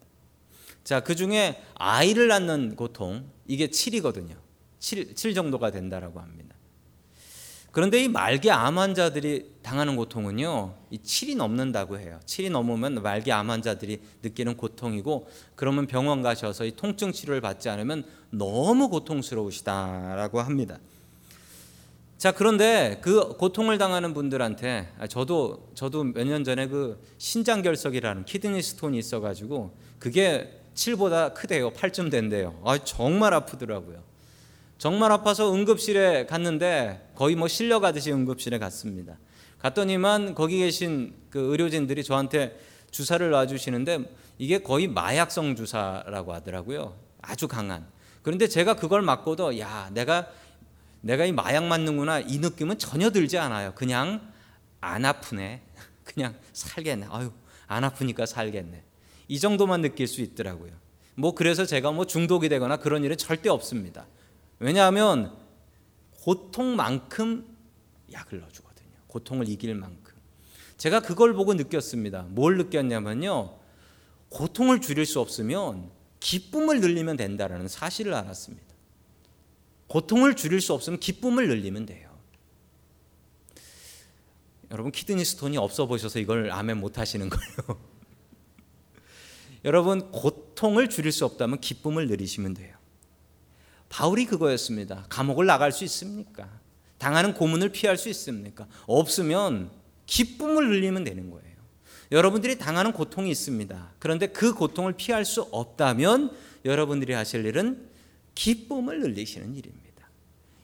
자, 0.84 1.02
그 1.02 1.16
중에 1.16 1.62
아이를 1.76 2.28
낳는 2.30 2.76
고통, 2.76 3.30
이게 3.46 3.68
7이거든요. 3.68 4.36
7, 4.80 5.14
7 5.16 5.34
정도가 5.34 5.72
된다라고 5.72 6.20
합니다. 6.20 6.56
그런데 7.72 8.04
이 8.04 8.08
말기 8.08 8.50
암 8.50 8.78
환자들이 8.80 9.58
당하는 9.62 9.96
고통은요, 9.96 10.74
이 10.90 10.98
7이 10.98 11.38
넘는다고 11.38 12.00
해요. 12.00 12.20
7이 12.26 12.50
넘으면 12.52 13.02
말기 13.04 13.32
암 13.32 13.50
환자들이 13.52 14.02
느끼는 14.24 14.58
고통이고, 14.58 15.28
그러면 15.56 15.86
병원 15.86 16.24
가셔서 16.24 16.66
이 16.66 16.72
통증 16.76 17.12
치료를 17.12 17.42
받지 17.42 17.70
않으면 17.70 18.06
너무 18.32 18.90
고통스러우시다라고 18.90 20.42
합니다. 20.42 20.80
자, 22.18 22.32
그런데 22.34 23.00
그 23.02 23.38
고통을 23.38 23.78
당하는 23.78 24.14
분들한테 24.14 24.92
아, 25.00 25.08
저도 25.08 25.70
저도 25.74 26.04
몇 26.04 26.26
년 26.26 26.44
전에 26.44 26.68
그 26.68 27.02
신장 27.18 27.62
결석이라는 27.62 28.26
키드니 28.26 28.62
스톤이 28.62 28.98
있어 28.98 29.22
가지고 29.22 29.78
그게 30.00 30.60
7보다 30.74 31.34
크대요. 31.34 31.72
8쯤 31.72 32.12
된대요. 32.12 32.60
아, 32.66 32.78
정말 32.80 33.34
아프더라고요. 33.34 34.04
정말 34.80 35.12
아파서 35.12 35.54
응급실에 35.54 36.26
갔는데 36.26 37.12
거의 37.13 37.36
뭐 37.36 37.50
실려가듯이 37.50 38.13
응급실에 38.13 38.60
갔습니다. 38.60 39.18
갔더니만 39.58 40.36
거기 40.36 40.60
계신 40.60 41.13
그 41.30 41.52
의료진들이 41.52 42.02
저한테 42.02 42.58
주사를 42.89 43.30
놔주시는데 43.30 44.10
이게 44.38 44.60
거의 44.60 44.88
마약성 44.88 45.58
주사라고 45.58 46.34
하더라고요. 46.34 46.98
아주 47.22 47.50
강한. 47.50 47.86
그런데 48.22 48.48
제가 48.48 48.78
그걸 48.78 49.02
맞고도 49.02 49.60
야 49.60 49.89
내가 49.94 50.30
내가 51.02 51.26
이 51.26 51.34
마약 51.34 51.65
맞는구나 51.65 52.22
이 52.22 52.38
느낌은 52.38 52.78
전혀 52.78 53.10
들지 53.10 53.38
않아요. 53.38 53.74
그냥 53.76 54.32
안 54.80 55.04
아프네. 55.04 55.62
그냥 56.06 56.36
살겠네. 56.54 57.08
아유 57.10 57.34
안 57.68 57.84
아프니까 57.84 58.26
살겠네. 58.26 58.82
이 59.28 59.39
정도만 59.39 59.82
느낄 59.82 60.08
수 60.08 60.22
있더라고요. 60.22 60.72
뭐 61.15 61.36
그래서 61.36 61.65
제가 61.65 61.92
뭐 61.92 62.06
중독이 62.06 62.48
되거나 62.48 62.78
그런 62.78 63.04
일은 63.04 63.18
절대 63.18 63.50
없습니다. 63.50 64.08
왜냐하면 64.60 65.36
고통만큼 66.22 67.58
약을 68.12 68.39
넣어주거든요. 68.41 68.89
고통을 69.08 69.48
이길 69.50 69.74
만큼. 69.76 70.13
제가 70.78 71.02
그걸 71.02 71.34
보고 71.34 71.54
느꼈습니다. 71.54 72.28
뭘 72.30 72.58
느꼈냐면요. 72.58 73.58
고통을 74.30 74.82
줄일 74.82 75.06
수 75.06 75.19
없으면 75.19 75.89
기쁨을 76.19 76.80
늘리면 76.82 77.17
된다라는 77.17 77.67
사실을 77.67 78.13
알았습니다. 78.13 78.67
고통을 79.88 80.36
줄일 80.36 80.62
수 80.62 80.74
없으면 80.74 81.00
기쁨을 81.00 81.48
늘리면 81.48 81.86
돼요. 81.86 82.10
여러분 84.72 84.91
키드니 84.91 85.26
스톤이 85.26 85.58
없어 85.58 85.88
보셔서 85.88 86.19
이걸 86.19 86.52
아멘 86.52 86.78
못 86.78 87.00
하시는 87.00 87.28
거예요. 87.28 87.80
여러분 89.65 90.12
고통을 90.12 90.89
줄일 90.89 91.12
수 91.12 91.26
없다면 91.26 91.60
기쁨을 91.60 92.08
누리시면 92.08 92.54
돼요. 92.54 92.79
바울이 93.89 94.25
그거였습니다. 94.25 95.06
감옥을 95.10 95.45
나갈 95.45 95.71
수 95.71 95.84
있습니까? 95.84 96.47
당하는 96.97 97.34
고문을 97.34 97.69
피할 97.69 97.97
수 97.97 98.10
있습니까? 98.10 98.67
없으면 98.86 99.71
기쁨을 100.06 100.69
늘리면 100.69 101.04
되는 101.04 101.30
거예요. 101.30 101.49
여러분들이 102.12 102.58
당하는 102.58 102.91
고통이 102.91 103.30
있습니다. 103.30 103.93
그런데 103.99 104.28
그 104.28 104.54
고통을 104.54 104.93
피할 104.93 105.25
수 105.25 105.43
없다면 105.52 106.36
여러분들이 106.65 107.13
하실 107.13 107.45
일은 107.45 107.88
기쁨을 108.36 108.99
늘리시는 109.02 109.56
일입니다. 109.56 110.10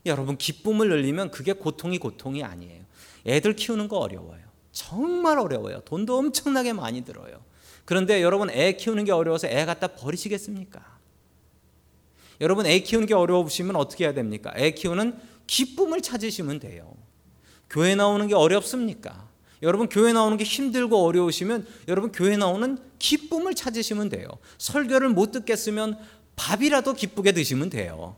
여러분 0.05 0.37
기쁨을 0.37 0.89
늘리면 0.89 1.31
그게 1.31 1.53
고통이 1.53 1.97
고통이 1.97 2.43
아니에요. 2.43 2.83
애들 3.27 3.55
키우는 3.55 3.87
거 3.87 3.97
어려워요. 3.97 4.41
정말 4.71 5.39
어려워요. 5.39 5.81
돈도 5.81 6.17
엄청나게 6.17 6.73
많이 6.73 7.03
들어요. 7.03 7.43
그런데 7.85 8.21
여러분 8.21 8.49
애 8.49 8.73
키우는 8.73 9.05
게 9.05 9.11
어려워서 9.11 9.47
애 9.47 9.65
갖다 9.65 9.87
버리시겠습니까? 9.87 10.94
여러분 12.41 12.65
애 12.65 12.79
키우는 12.79 13.07
게 13.07 13.13
어려우시면 13.13 13.75
어떻게 13.75 14.05
해야 14.05 14.13
됩니까? 14.13 14.53
애 14.55 14.71
키우는 14.71 15.15
기쁨을 15.47 16.01
찾으시면 16.01 16.59
돼요. 16.59 16.95
교회 17.69 17.95
나오는 17.95 18.27
게 18.27 18.35
어렵습니까? 18.35 19.29
여러분 19.61 19.87
교회 19.89 20.13
나오는 20.13 20.37
게 20.37 20.43
힘들고 20.43 21.03
어려우시면 21.03 21.65
여러분 21.87 22.11
교회 22.11 22.37
나오는 22.37 22.77
기쁨을 22.99 23.55
찾으시면 23.55 24.09
돼요. 24.09 24.27
설교를 24.57 25.09
못 25.09 25.31
듣겠으면 25.31 25.97
밥이라도 26.35 26.93
기쁘게 26.93 27.31
드시면 27.31 27.69
돼요. 27.69 28.17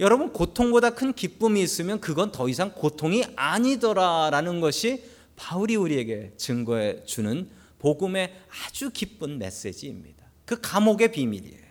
여러분 0.00 0.32
고통보다 0.32 0.90
큰 0.90 1.12
기쁨이 1.12 1.62
있으면 1.62 2.00
그건 2.00 2.30
더 2.30 2.48
이상 2.48 2.72
고통이 2.72 3.24
아니더라라는 3.36 4.60
것이 4.60 5.04
바울이 5.36 5.76
우리에게 5.76 6.32
증거해 6.36 7.04
주는 7.04 7.48
복음의 7.78 8.34
아주 8.66 8.90
기쁜 8.90 9.38
메시지입니다. 9.38 10.24
그 10.44 10.60
감옥의 10.60 11.12
비밀이에요. 11.12 11.67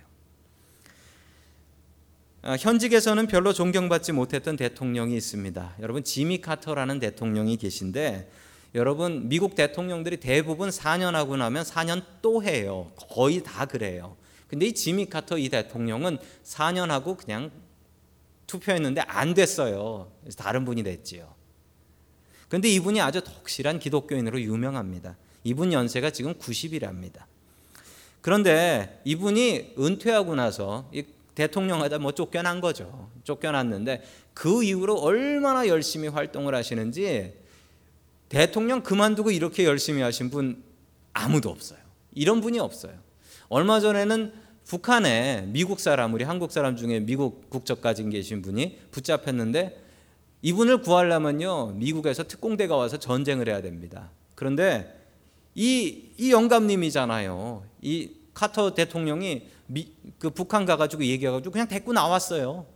아, 2.47 2.55
현직에서는 2.55 3.27
별로 3.27 3.51
존경받지 3.51 4.13
못했던 4.13 4.55
대통령이 4.55 5.17
있습니다. 5.17 5.75
여러분 5.81 6.05
지미 6.05 6.39
카터라는 6.39 6.97
대통령이 6.99 7.57
계신데 7.57 8.31
여러분 8.73 9.27
미국 9.27 9.53
대통령들이 9.53 10.15
대부분 10.21 10.69
4년 10.69 11.11
하고 11.11 11.35
나면 11.35 11.65
4년 11.65 12.05
또 12.21 12.41
해요. 12.41 12.89
거의 12.95 13.43
다 13.43 13.65
그래요. 13.65 14.15
근데 14.47 14.65
이 14.65 14.73
지미 14.73 15.07
카터 15.07 15.37
이 15.37 15.49
대통령은 15.49 16.19
4년 16.45 16.87
하고 16.87 17.17
그냥 17.17 17.51
투표했는데 18.47 19.01
안 19.01 19.33
됐어요. 19.33 20.09
그래서 20.21 20.41
다른 20.41 20.63
분이 20.63 20.83
됐지요. 20.83 21.35
근데 22.47 22.69
이분이 22.69 23.01
아주 23.01 23.21
독실한 23.25 23.77
기독교인으로 23.77 24.39
유명합니다. 24.39 25.17
이분 25.43 25.73
연세가 25.73 26.11
지금 26.11 26.33
90이랍니다. 26.35 27.25
그런데 28.21 29.01
이분이 29.03 29.73
은퇴하고 29.77 30.35
나서 30.35 30.89
대통령 31.37 31.83
하다 31.83 31.99
뭐 31.99 32.13
쫓겨난 32.13 32.61
거죠. 32.61 33.11
쫓겨났는데 33.23 34.01
그 34.33 34.63
이후로 34.63 34.95
얼마나 34.95 35.67
열심히 35.67 36.07
활동을 36.07 36.55
하시는지 36.55 37.31
대통령 38.27 38.81
그만두고 38.81 39.29
이렇게 39.29 39.63
열심히 39.63 40.01
하신 40.01 40.31
분 40.31 40.63
아무도 41.13 41.51
없어요. 41.51 41.77
이런 42.15 42.41
분이 42.41 42.57
없어요. 42.57 42.93
얼마 43.49 43.79
전에는 43.79 44.33
북한에 44.65 45.43
미국 45.49 45.79
사람, 45.79 46.15
우리 46.15 46.23
한국 46.23 46.51
사람 46.51 46.75
중에 46.75 47.01
미국 47.01 47.51
국적 47.51 47.81
가진 47.81 48.09
계신 48.09 48.41
분이 48.41 48.79
붙잡혔는데 48.89 49.79
이분을 50.41 50.81
구하려면요, 50.81 51.73
미국에서 51.75 52.23
특공대가 52.23 52.75
와서 52.77 52.97
전쟁을 52.97 53.47
해야 53.47 53.61
됩니다. 53.61 54.09
그런데 54.33 54.91
이, 55.53 56.13
이 56.17 56.31
영감님이잖아요. 56.31 57.63
이 57.83 58.16
카터 58.37 58.75
대통령이 58.75 59.47
미, 59.65 59.91
그 60.19 60.29
북한 60.29 60.67
가가지고 60.67 61.03
얘기해가지고 61.03 61.51
그냥 61.51 61.67
데리고 61.67 61.91
나왔어요. 61.91 62.67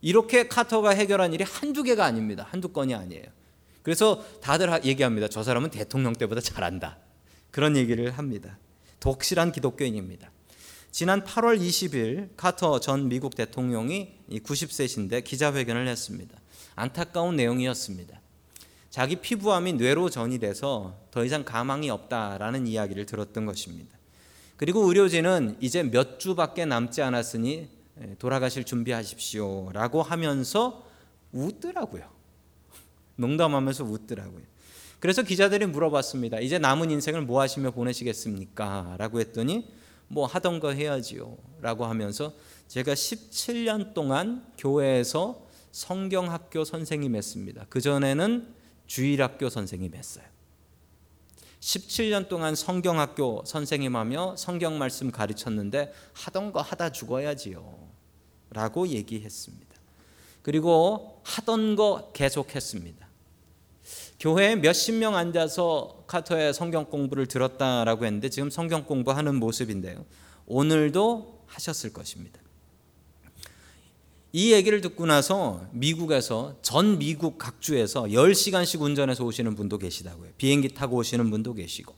이렇게 0.00 0.46
카터가 0.46 0.90
해결한 0.90 1.32
일이 1.32 1.42
한두 1.42 1.82
개가 1.82 2.04
아닙니다. 2.04 2.46
한두 2.48 2.68
건이 2.68 2.94
아니에요. 2.94 3.24
그래서 3.82 4.24
다들 4.40 4.70
얘기합니다. 4.84 5.26
저 5.26 5.42
사람은 5.42 5.70
대통령 5.70 6.12
때보다 6.12 6.40
잘한다. 6.40 6.98
그런 7.50 7.76
얘기를 7.76 8.12
합니다. 8.12 8.58
독실한 9.00 9.50
기독교인입니다. 9.50 10.30
지난 10.92 11.24
8월 11.24 11.60
20일 11.60 12.36
카터 12.36 12.78
전 12.78 13.08
미국 13.08 13.34
대통령이 13.34 14.20
90세신데 14.30 15.24
기자회견을 15.24 15.88
했습니다. 15.88 16.38
안타까운 16.76 17.34
내용이었습니다. 17.34 18.20
자기 18.90 19.16
피부암이 19.16 19.72
뇌로 19.72 20.10
전이 20.10 20.38
돼서 20.38 20.96
더 21.10 21.24
이상 21.24 21.42
가망이 21.44 21.90
없다라는 21.90 22.68
이야기를 22.68 23.06
들었던 23.06 23.46
것입니다. 23.46 23.91
그리고 24.62 24.86
의료진은 24.86 25.56
이제 25.58 25.82
몇 25.82 26.20
주밖에 26.20 26.64
남지 26.64 27.02
않았으니 27.02 27.68
돌아가실 28.20 28.62
준비하십시오 28.62 29.72
라고 29.72 30.02
하면서 30.02 30.86
웃더라고요. 31.32 32.08
농담하면서 33.16 33.82
웃더라고요. 33.82 34.44
그래서 35.00 35.24
기자들이 35.24 35.66
물어봤습니다. 35.66 36.38
이제 36.38 36.60
남은 36.60 36.92
인생을 36.92 37.22
뭐 37.22 37.40
하시며 37.40 37.72
보내시겠습니까? 37.72 38.94
라고 39.00 39.18
했더니 39.18 39.68
뭐 40.06 40.26
하던 40.26 40.60
거 40.60 40.70
해야지요. 40.70 41.36
라고 41.60 41.84
하면서 41.84 42.32
제가 42.68 42.94
17년 42.94 43.94
동안 43.94 44.46
교회에서 44.58 45.44
성경학교 45.72 46.62
선생님 46.62 47.16
했습니다. 47.16 47.66
그전에는 47.68 48.46
주일학교 48.86 49.48
선생님 49.48 49.96
했어요. 49.96 50.24
17년 51.62 52.28
동안 52.28 52.56
성경학교 52.56 53.44
선생님하며 53.46 54.34
성경 54.36 54.78
말씀 54.78 55.12
가르쳤는데 55.12 55.92
하던 56.12 56.52
거 56.52 56.60
하다 56.60 56.90
죽어야지요. 56.90 57.78
라고 58.50 58.88
얘기했습니다. 58.88 59.72
그리고 60.42 61.20
하던 61.22 61.76
거 61.76 62.10
계속했습니다. 62.12 63.06
교회에 64.18 64.56
몇십 64.56 64.96
명 64.96 65.14
앉아서 65.14 66.04
카터의 66.08 66.52
성경 66.52 66.84
공부를 66.84 67.26
들었다라고 67.26 68.06
했는데 68.06 68.28
지금 68.28 68.50
성경 68.50 68.84
공부하는 68.84 69.36
모습인데요. 69.36 70.04
오늘도 70.46 71.44
하셨을 71.46 71.92
것입니다. 71.92 72.41
이 74.32 74.52
얘기를 74.52 74.80
듣고 74.80 75.04
나서 75.04 75.66
미국에서 75.72 76.56
전 76.62 76.98
미국 76.98 77.36
각주에서 77.36 78.04
10시간씩 78.04 78.80
운전해서 78.80 79.24
오시는 79.24 79.54
분도 79.54 79.76
계시다고요. 79.76 80.30
비행기 80.38 80.70
타고 80.70 80.96
오시는 80.96 81.30
분도 81.30 81.52
계시고 81.52 81.94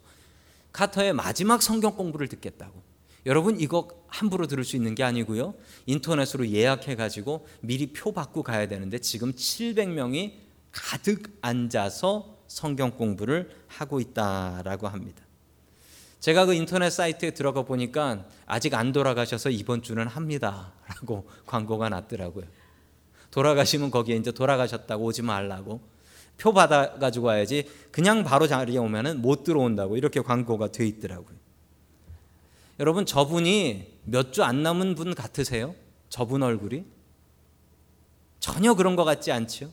카터의 0.72 1.12
마지막 1.12 1.62
성경 1.62 1.96
공부를 1.96 2.26
듣겠다고. 2.26 2.82
여러분 3.26 3.58
이거 3.60 3.88
함부로 4.08 4.46
들을 4.46 4.64
수 4.64 4.76
있는 4.76 4.94
게 4.94 5.04
아니고요. 5.04 5.54
인터넷으로 5.86 6.48
예약해 6.50 6.96
가지고 6.96 7.46
미리 7.60 7.92
표 7.92 8.12
받고 8.12 8.42
가야 8.42 8.66
되는데 8.68 8.98
지금 8.98 9.32
700명이 9.32 10.32
가득 10.72 11.38
앉아서 11.40 12.36
성경 12.48 12.90
공부를 12.90 13.50
하고 13.68 14.00
있다라고 14.00 14.88
합니다. 14.88 15.23
제가 16.24 16.46
그 16.46 16.54
인터넷 16.54 16.88
사이트에 16.88 17.32
들어가 17.32 17.64
보니까 17.64 18.24
아직 18.46 18.72
안 18.72 18.92
돌아가셔서 18.92 19.50
이번 19.50 19.82
주는 19.82 20.06
합니다라고 20.06 21.28
광고가 21.44 21.90
났더라고요. 21.90 22.46
돌아가시면 23.30 23.90
거기에 23.90 24.16
이제 24.16 24.32
돌아가셨다고 24.32 25.04
오지 25.04 25.20
말라고 25.20 25.82
표 26.38 26.54
받아 26.54 26.94
가지고 26.94 27.26
와야지 27.26 27.68
그냥 27.90 28.24
바로 28.24 28.46
자리에 28.46 28.78
오면은 28.78 29.20
못 29.20 29.44
들어온다고 29.44 29.98
이렇게 29.98 30.22
광고가 30.22 30.72
돼 30.72 30.86
있더라고요. 30.86 31.36
여러분 32.80 33.04
저분이 33.04 33.98
몇 34.04 34.32
주 34.32 34.42
안 34.44 34.62
남은 34.62 34.94
분 34.94 35.14
같으세요? 35.14 35.74
저분 36.08 36.42
얼굴이 36.42 36.86
전혀 38.40 38.72
그런 38.72 38.96
것 38.96 39.04
같지 39.04 39.30
않죠? 39.30 39.70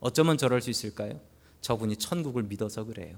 어쩌면 0.00 0.36
저럴 0.36 0.60
수 0.60 0.68
있을까요? 0.68 1.18
저분이 1.62 1.96
천국을 1.96 2.42
믿어서 2.42 2.84
그래요. 2.84 3.16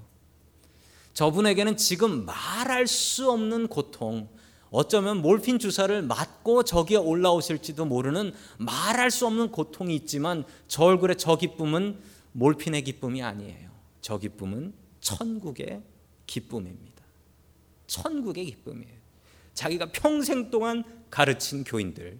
저분에게는 1.13 1.77
지금 1.77 2.25
말할 2.25 2.87
수 2.87 3.29
없는 3.29 3.67
고통, 3.67 4.29
어쩌면 4.71 5.21
몰핀 5.21 5.59
주사를 5.59 6.01
맞고 6.01 6.63
저기에 6.63 6.97
올라오실지도 6.97 7.85
모르는 7.85 8.33
말할 8.57 9.11
수 9.11 9.27
없는 9.27 9.51
고통이 9.51 9.95
있지만 9.97 10.43
저 10.67 10.85
얼굴의 10.85 11.17
저 11.17 11.35
기쁨은 11.35 11.99
몰핀의 12.31 12.83
기쁨이 12.83 13.21
아니에요. 13.21 13.69
저 14.01 14.17
기쁨은 14.17 14.73
천국의 14.99 15.83
기쁨입니다. 16.25 17.03
천국의 17.85 18.45
기쁨이에요. 18.45 19.03
자기가 19.53 19.91
평생 19.91 20.49
동안 20.49 20.83
가르친 21.11 21.63
교인들, 21.63 22.19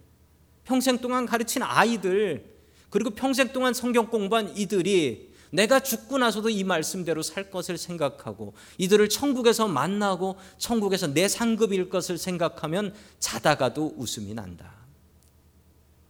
평생 0.62 0.98
동안 0.98 1.26
가르친 1.26 1.64
아이들, 1.64 2.54
그리고 2.90 3.10
평생 3.10 3.52
동안 3.52 3.74
성경 3.74 4.06
공부한 4.08 4.56
이들이 4.56 5.33
내가 5.54 5.78
죽고 5.78 6.18
나서도 6.18 6.50
이 6.50 6.64
말씀대로 6.64 7.22
살 7.22 7.48
것을 7.48 7.78
생각하고 7.78 8.54
이들을 8.76 9.08
천국에서 9.08 9.68
만나고 9.68 10.36
천국에서 10.58 11.06
내 11.06 11.28
상급일 11.28 11.90
것을 11.90 12.18
생각하면 12.18 12.92
자다가도 13.20 13.94
웃음이 13.96 14.34
난다. 14.34 14.72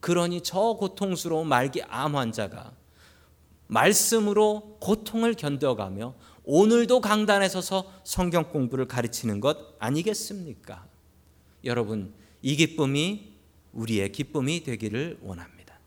그러니 0.01 0.41
저 0.43 0.77
고통스러운 0.79 1.47
말기 1.47 1.83
암 1.83 2.17
환자가 2.17 2.73
말씀으로 3.67 4.79
고통을 4.81 5.35
견뎌가며 5.35 6.15
오늘도 6.45 7.03
강단에 7.03 7.49
서서 7.51 7.93
성경 8.03 8.51
공부를 8.51 8.89
가르치는 8.89 9.41
것 9.41 9.59
아니겠습니까? 9.79 10.87
여러분, 11.65 12.15
이 12.41 12.57
기쁨이 12.57 13.35
우리의 13.73 14.11
기쁨이 14.13 14.63
되기를 14.63 15.19
원합니다. 15.23 15.79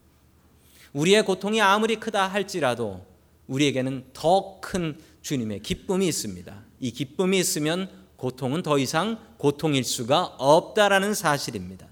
우리의 0.94 1.26
고통이 1.26 1.60
아무리 1.62 1.96
크다 1.96 2.28
할지라도 2.28 3.17
우리에게는 3.48 4.06
더 4.14 4.60
큰 4.62 4.98
주님의 5.22 5.62
기쁨이 5.62 6.08
있습니다. 6.08 6.64
이 6.80 6.92
기쁨이 6.92 7.40
있으면 7.40 7.90
고통은 8.18 8.64
더 8.64 8.78
이상 8.78 9.20
고통일 9.38 9.84
수가 9.84 10.24
없다라는 10.38 11.14
사실입니다. 11.14 11.88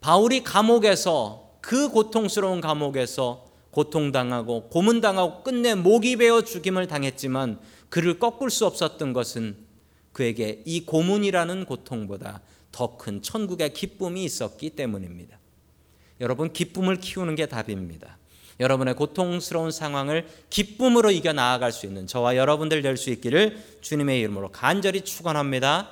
바울이 0.00 0.42
감옥에서 0.42 1.50
그 1.60 1.88
고통스러운 1.90 2.60
감옥에서 2.60 3.46
고통당하고 3.70 4.68
고문당하고 4.68 5.42
끝내 5.42 5.74
목이 5.74 6.16
베어 6.16 6.42
죽임을 6.42 6.86
당했지만 6.86 7.60
그를 7.88 8.18
꺾을 8.18 8.50
수 8.50 8.66
없었던 8.66 9.12
것은 9.12 9.56
그에게 10.12 10.62
이 10.64 10.84
고문이라는 10.84 11.66
고통보다 11.66 12.40
더 12.72 12.96
큰 12.96 13.20
천국의 13.22 13.72
기쁨이 13.74 14.24
있었기 14.24 14.70
때문입니다. 14.70 15.38
여러분 16.20 16.52
기쁨을 16.52 16.96
키우는 16.96 17.34
게 17.34 17.46
답입니다. 17.46 18.18
여러분의 18.60 18.94
고통스러운 18.94 19.72
상황을 19.72 20.26
기쁨으로 20.50 21.10
이겨 21.10 21.32
나아갈 21.32 21.72
수 21.72 21.86
있는 21.86 22.06
저와 22.06 22.36
여러분들 22.36 22.82
될 22.82 22.96
수 22.96 23.10
있기를 23.10 23.56
주님의 23.80 24.20
이름으로 24.20 24.50
간절히 24.50 25.00
축원합니다. 25.00 25.88